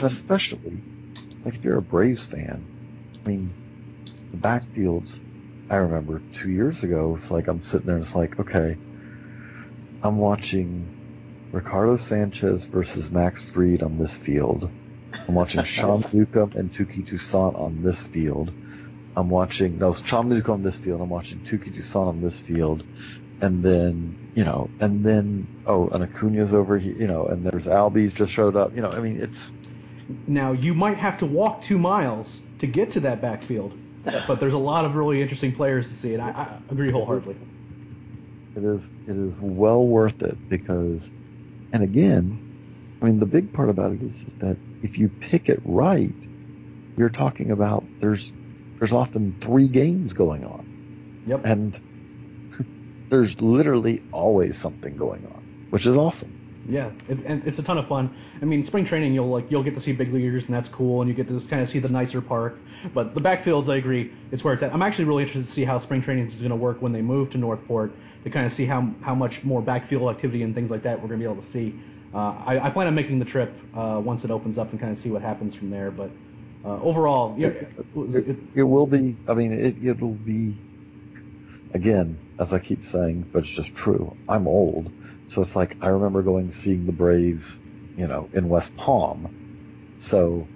[0.00, 0.82] especially
[1.44, 2.66] like if you're a Braves fan.
[3.24, 3.54] I mean,
[4.32, 5.18] the backfields.
[5.70, 7.14] I remember two years ago.
[7.16, 8.76] It's like I'm sitting there and it's like, okay,
[10.02, 10.90] I'm watching
[11.52, 14.70] Ricardo Sanchez versus Max Fried on this field.
[15.12, 18.52] I'm watching Sean Newcomb and Touki Toussaint on this field.
[19.16, 21.00] I'm watching no Sean Newcomb on this field.
[21.00, 22.84] I'm watching Touki Toussaint on this field.
[23.40, 27.64] and then you know, and then oh, and Acuna's over here, you know, and there's
[27.66, 28.90] Albies just showed up, you know.
[28.90, 29.50] I mean, it's
[30.26, 32.26] Now you might have to walk two miles
[32.60, 33.72] to get to that backfield,
[34.04, 37.36] but there's a lot of really interesting players to see, and I, I agree wholeheartedly.
[38.56, 41.08] it is it is well worth it because,
[41.72, 42.47] and again,
[43.00, 46.16] I mean, the big part about it is, is that if you pick it right,
[46.96, 48.32] you're talking about there's
[48.78, 50.66] there's often three games going on,
[51.26, 51.46] Yep.
[51.46, 51.80] and
[53.10, 56.36] there's literally always something going on, which is awesome.
[56.68, 58.14] Yeah, it, and it's a ton of fun.
[58.42, 61.00] I mean, spring training you'll like you'll get to see big leaguers and that's cool,
[61.00, 62.62] and you get to just kind of see the nicer park.
[62.94, 64.72] But the backfields, I agree, it's where it's at.
[64.72, 67.02] I'm actually really interested to see how spring training is going to work when they
[67.02, 70.54] move to North Port to kind of see how how much more backfield activity and
[70.54, 71.80] things like that we're going to be able to see.
[72.12, 74.96] Uh, I, I plan on making the trip uh, once it opens up and kind
[74.96, 75.90] of see what happens from there.
[75.90, 76.16] But
[76.64, 79.18] uh, overall, yeah, it, It, it will be.
[79.28, 80.64] I mean, it, it'll be.
[81.72, 84.16] Again, as I keep saying, but it's just true.
[84.26, 84.92] I'm old,
[85.26, 87.58] so it's like I remember going seeing the Braves,
[87.94, 89.28] you know, in West Palm.
[89.98, 90.50] So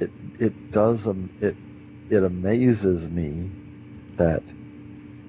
[0.00, 1.58] it it does um, it
[2.10, 3.52] it amazes me
[4.16, 4.44] that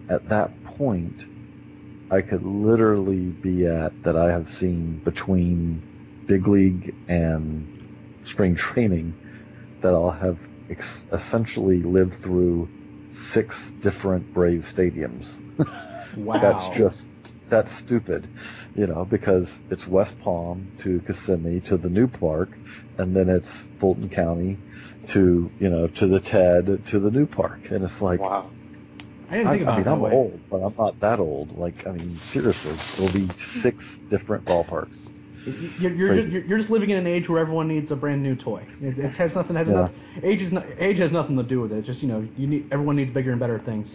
[0.10, 1.26] at that point
[2.10, 5.84] I could literally be at that I have seen between
[6.28, 7.70] big league and
[8.24, 9.16] spring training
[9.82, 12.70] that I'll have ex- essentially lived through
[13.10, 15.38] six different Brave stadiums.
[16.16, 16.36] wow.
[16.42, 17.10] That's just
[17.50, 18.30] that's stupid,
[18.76, 22.60] you know, because it's West Palm to Kissimmee to the new park,
[22.98, 24.60] and then it's Fulton County
[25.10, 28.52] to you know to the TED to the new park, and it's like Wow.
[29.30, 30.12] I didn't I, about I mean that I'm way.
[30.12, 31.58] old, but I'm not that old.
[31.58, 35.12] Like I mean seriously, there'll be six different ballparks.
[35.80, 38.22] You're, you're, just, you're, you're just living in an age where everyone needs a brand
[38.22, 38.68] new toy.
[38.82, 39.56] It, it has nothing.
[39.56, 39.74] Has Yeah.
[39.74, 39.92] not,
[40.24, 41.80] age is not, age has nothing to do with it.
[41.80, 43.88] It's just you know you need everyone needs bigger and better things.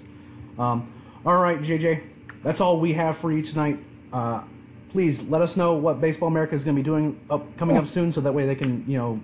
[0.58, 0.92] Um,
[1.26, 2.02] all right, JJ,
[2.42, 3.78] that's all we have for you tonight.
[4.12, 4.42] Uh,
[4.90, 7.88] please let us know what Baseball America is going to be doing up coming up
[7.88, 9.20] soon, so that way they can you know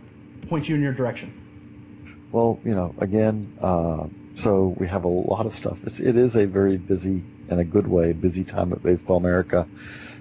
[0.48, 1.32] point you in your direction.
[2.32, 4.06] Well, you know, again, uh,
[4.40, 5.78] so we have a lot of stuff.
[5.84, 9.66] It's, it is a very busy, in a good way, busy time at Baseball America.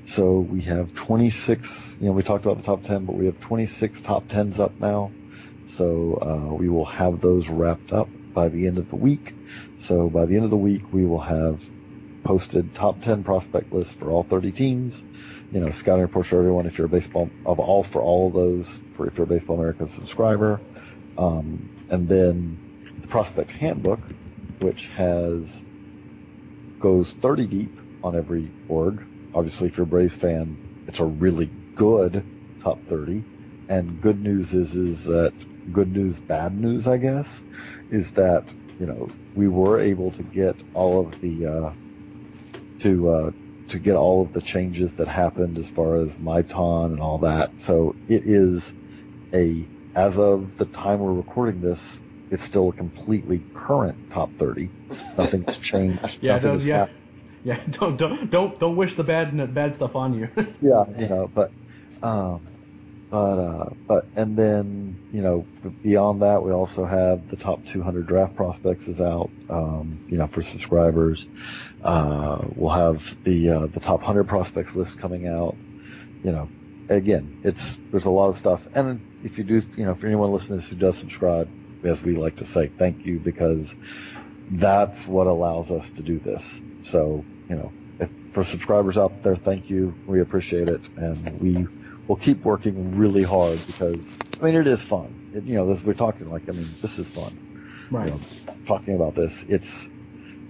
[0.06, 3.40] So we have 26, you know, we talked about the top 10, but we have
[3.40, 5.12] 26 top 10s up now.
[5.68, 9.34] So uh, we will have those wrapped up by the end of the week.
[9.78, 11.62] So by the end of the week, we will have
[12.24, 15.04] posted top 10 prospect lists for all 30 teams.
[15.52, 18.34] You know, scouting reports for everyone if you're a baseball, of all for all of
[18.34, 20.60] those, for if you're a Baseball America subscriber.
[21.18, 22.69] Um, and then the
[23.10, 24.02] prospect handbook,
[24.60, 25.64] which has
[26.80, 29.06] goes 30 deep on every org.
[29.34, 32.26] Obviously, if you're a Braves fan, it's a really good
[32.64, 33.26] top 30.
[33.68, 35.34] And good news is is that
[35.72, 37.44] good news, bad news, I guess,
[37.90, 41.74] is that you know we were able to get all of the uh,
[42.82, 43.32] to uh,
[43.70, 47.54] to get all of the changes that happened as far as Maitan and all that.
[47.58, 48.74] So it is
[49.34, 54.72] a as of the time we're recording this, it's still a completely current top 30.
[55.18, 56.00] Nothing's changed.
[56.22, 56.98] Yeah, Nothing yeah, happened.
[57.44, 57.66] yeah.
[57.80, 60.30] Don't don't don't don't wish the bad bad stuff on you.
[60.62, 61.54] Yeah, you know, but
[62.02, 62.42] um,
[63.10, 65.50] but uh, but and then you know
[65.82, 69.32] beyond that, we also have the top 200 draft prospects is out.
[69.50, 71.28] Um, you know, for subscribers,
[71.82, 75.58] uh, we'll have the uh, the top 100 prospects list coming out.
[76.24, 76.52] You know,
[76.90, 80.32] again, it's there's a lot of stuff, and if you do, you know, for anyone
[80.32, 81.50] listening to this who does subscribe,
[81.84, 83.76] as we like to say, thank you because
[84.50, 86.62] that's what allows us to do this.
[86.82, 89.96] So, you know, if, for subscribers out there, thank you.
[90.06, 91.68] We appreciate it, and we
[92.08, 94.12] will keep working really hard because
[94.42, 95.14] I mean it is fun.
[95.34, 97.38] It, you know, this we're talking like I mean this is fun.
[97.92, 98.08] right.
[98.08, 98.20] You know,
[98.68, 99.90] talking about this, it's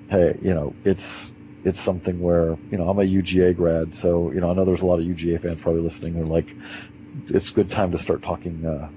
[0.10, 1.32] hey, you know, it's
[1.64, 4.82] it's something where you know I'm a UGA grad, so you know I know there's
[4.82, 6.14] a lot of UGA fans probably listening.
[6.14, 6.56] They're like,
[7.28, 8.90] it's a good time to start talking uh,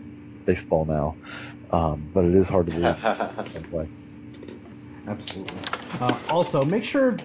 [0.45, 1.19] baseball now,
[1.71, 2.97] um, but it is hard to believe.
[3.57, 3.89] anyway.
[5.07, 5.59] Absolutely.
[6.01, 7.19] Uh, also, make sure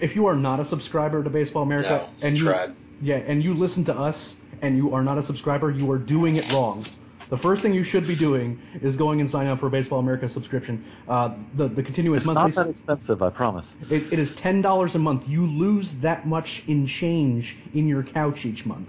[0.00, 2.76] if you are not a subscriber to Baseball America No, and you subscribe.
[3.00, 6.36] yeah, and you listen to us and you are not a subscriber, you are doing
[6.36, 6.84] it wrong.
[7.28, 9.98] The first thing you should be doing is going and signing up for a Baseball
[9.98, 10.84] America subscription.
[11.08, 13.76] Uh, the the continuous It's monthly not that expensive, I promise.
[13.90, 15.24] it, it is ten dollars a month.
[15.26, 18.88] You lose that much in change in your couch each month.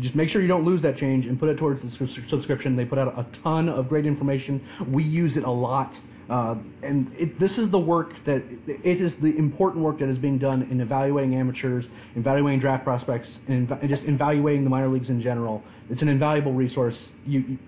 [0.00, 2.76] Just make sure you don't lose that change and put it towards the sus- subscription.
[2.76, 4.64] They put out a ton of great information.
[4.86, 5.94] We use it a lot,
[6.30, 10.18] uh, and it, this is the work that it is the important work that is
[10.18, 14.88] being done in evaluating amateurs, evaluating draft prospects, and, inv- and just evaluating the minor
[14.88, 15.62] leagues in general.
[15.90, 16.98] It's an invaluable resource.
[17.26, 17.58] You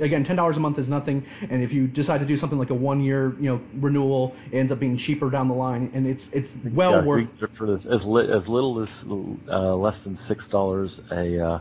[0.00, 2.70] again, ten dollars a month is nothing, and if you decide to do something like
[2.70, 6.06] a one year, you know, renewal, it ends up being cheaper down the line, and
[6.06, 7.28] it's it's well yeah, worth.
[7.52, 9.04] For this, as, li- as little as
[9.48, 11.58] uh, less than six dollars a uh,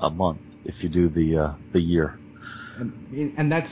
[0.00, 2.18] a month if you do the uh, the year.
[2.78, 3.70] And, and that's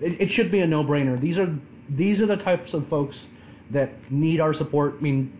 [0.00, 1.20] it, it should be a no brainer.
[1.20, 1.52] These are
[1.88, 3.16] these are the types of folks
[3.70, 4.96] that need our support.
[4.98, 5.32] I mean,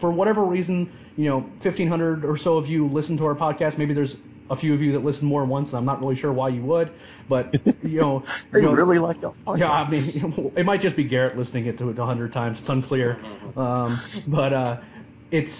[0.00, 3.78] for whatever reason, you know, 1,500 or so of you listen to our podcast.
[3.78, 4.16] Maybe there's
[4.50, 6.48] a few of you that listen more than once, and I'm not really sure why
[6.48, 6.90] you would.
[7.28, 9.58] But you know, they you know, really like y'all's podcast.
[9.58, 12.58] Yeah, I mean, it might just be Garrett listening it to it a hundred times.
[12.60, 13.18] It's unclear,
[13.56, 14.80] um, but uh,
[15.30, 15.52] it's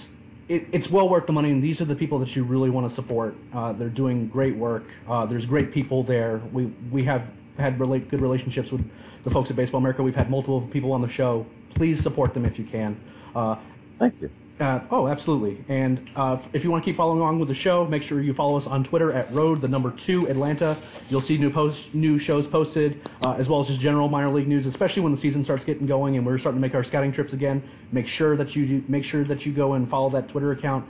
[0.49, 1.51] it, it's well worth the money.
[1.51, 3.35] And these are the people that you really want to support.
[3.55, 4.85] Uh, they're doing great work.
[5.09, 6.41] Uh, there's great people there.
[6.53, 8.85] We we have had relate good relationships with
[9.25, 10.03] the folks at Baseball America.
[10.03, 11.47] We've had multiple people on the show.
[11.75, 13.01] Please support them if you can.
[13.35, 13.57] Uh,
[13.99, 14.31] Thank you.
[14.61, 15.65] Uh, oh, absolutely.
[15.69, 18.33] And uh, if you want to keep following along with the show, make sure you
[18.35, 20.77] follow us on Twitter at Road the number two Atlanta.
[21.11, 24.47] You'll see new posts, new shows posted, uh, as well as just general minor league
[24.47, 27.13] news, especially when the season starts getting going and we're starting to make our scouting
[27.13, 27.69] trips again.
[27.91, 30.87] Make sure that you do, make sure that you go and follow that Twitter account.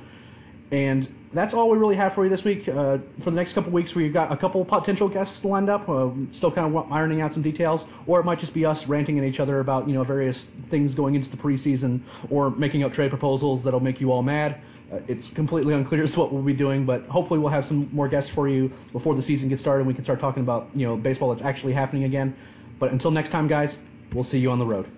[0.71, 2.69] And that's all we really have for you this week.
[2.69, 5.89] Uh, for the next couple weeks, we've got a couple potential guests lined up.
[5.89, 9.19] Uh, still kind of ironing out some details, or it might just be us ranting
[9.19, 10.39] at each other about you know various
[10.71, 12.01] things going into the preseason,
[12.31, 14.61] or making up trade proposals that'll make you all mad.
[14.93, 17.89] Uh, it's completely unclear as to what we'll be doing, but hopefully we'll have some
[17.93, 19.81] more guests for you before the season gets started.
[19.81, 22.37] and We can start talking about you know baseball that's actually happening again.
[22.79, 23.75] But until next time, guys,
[24.13, 24.91] we'll see you on the road.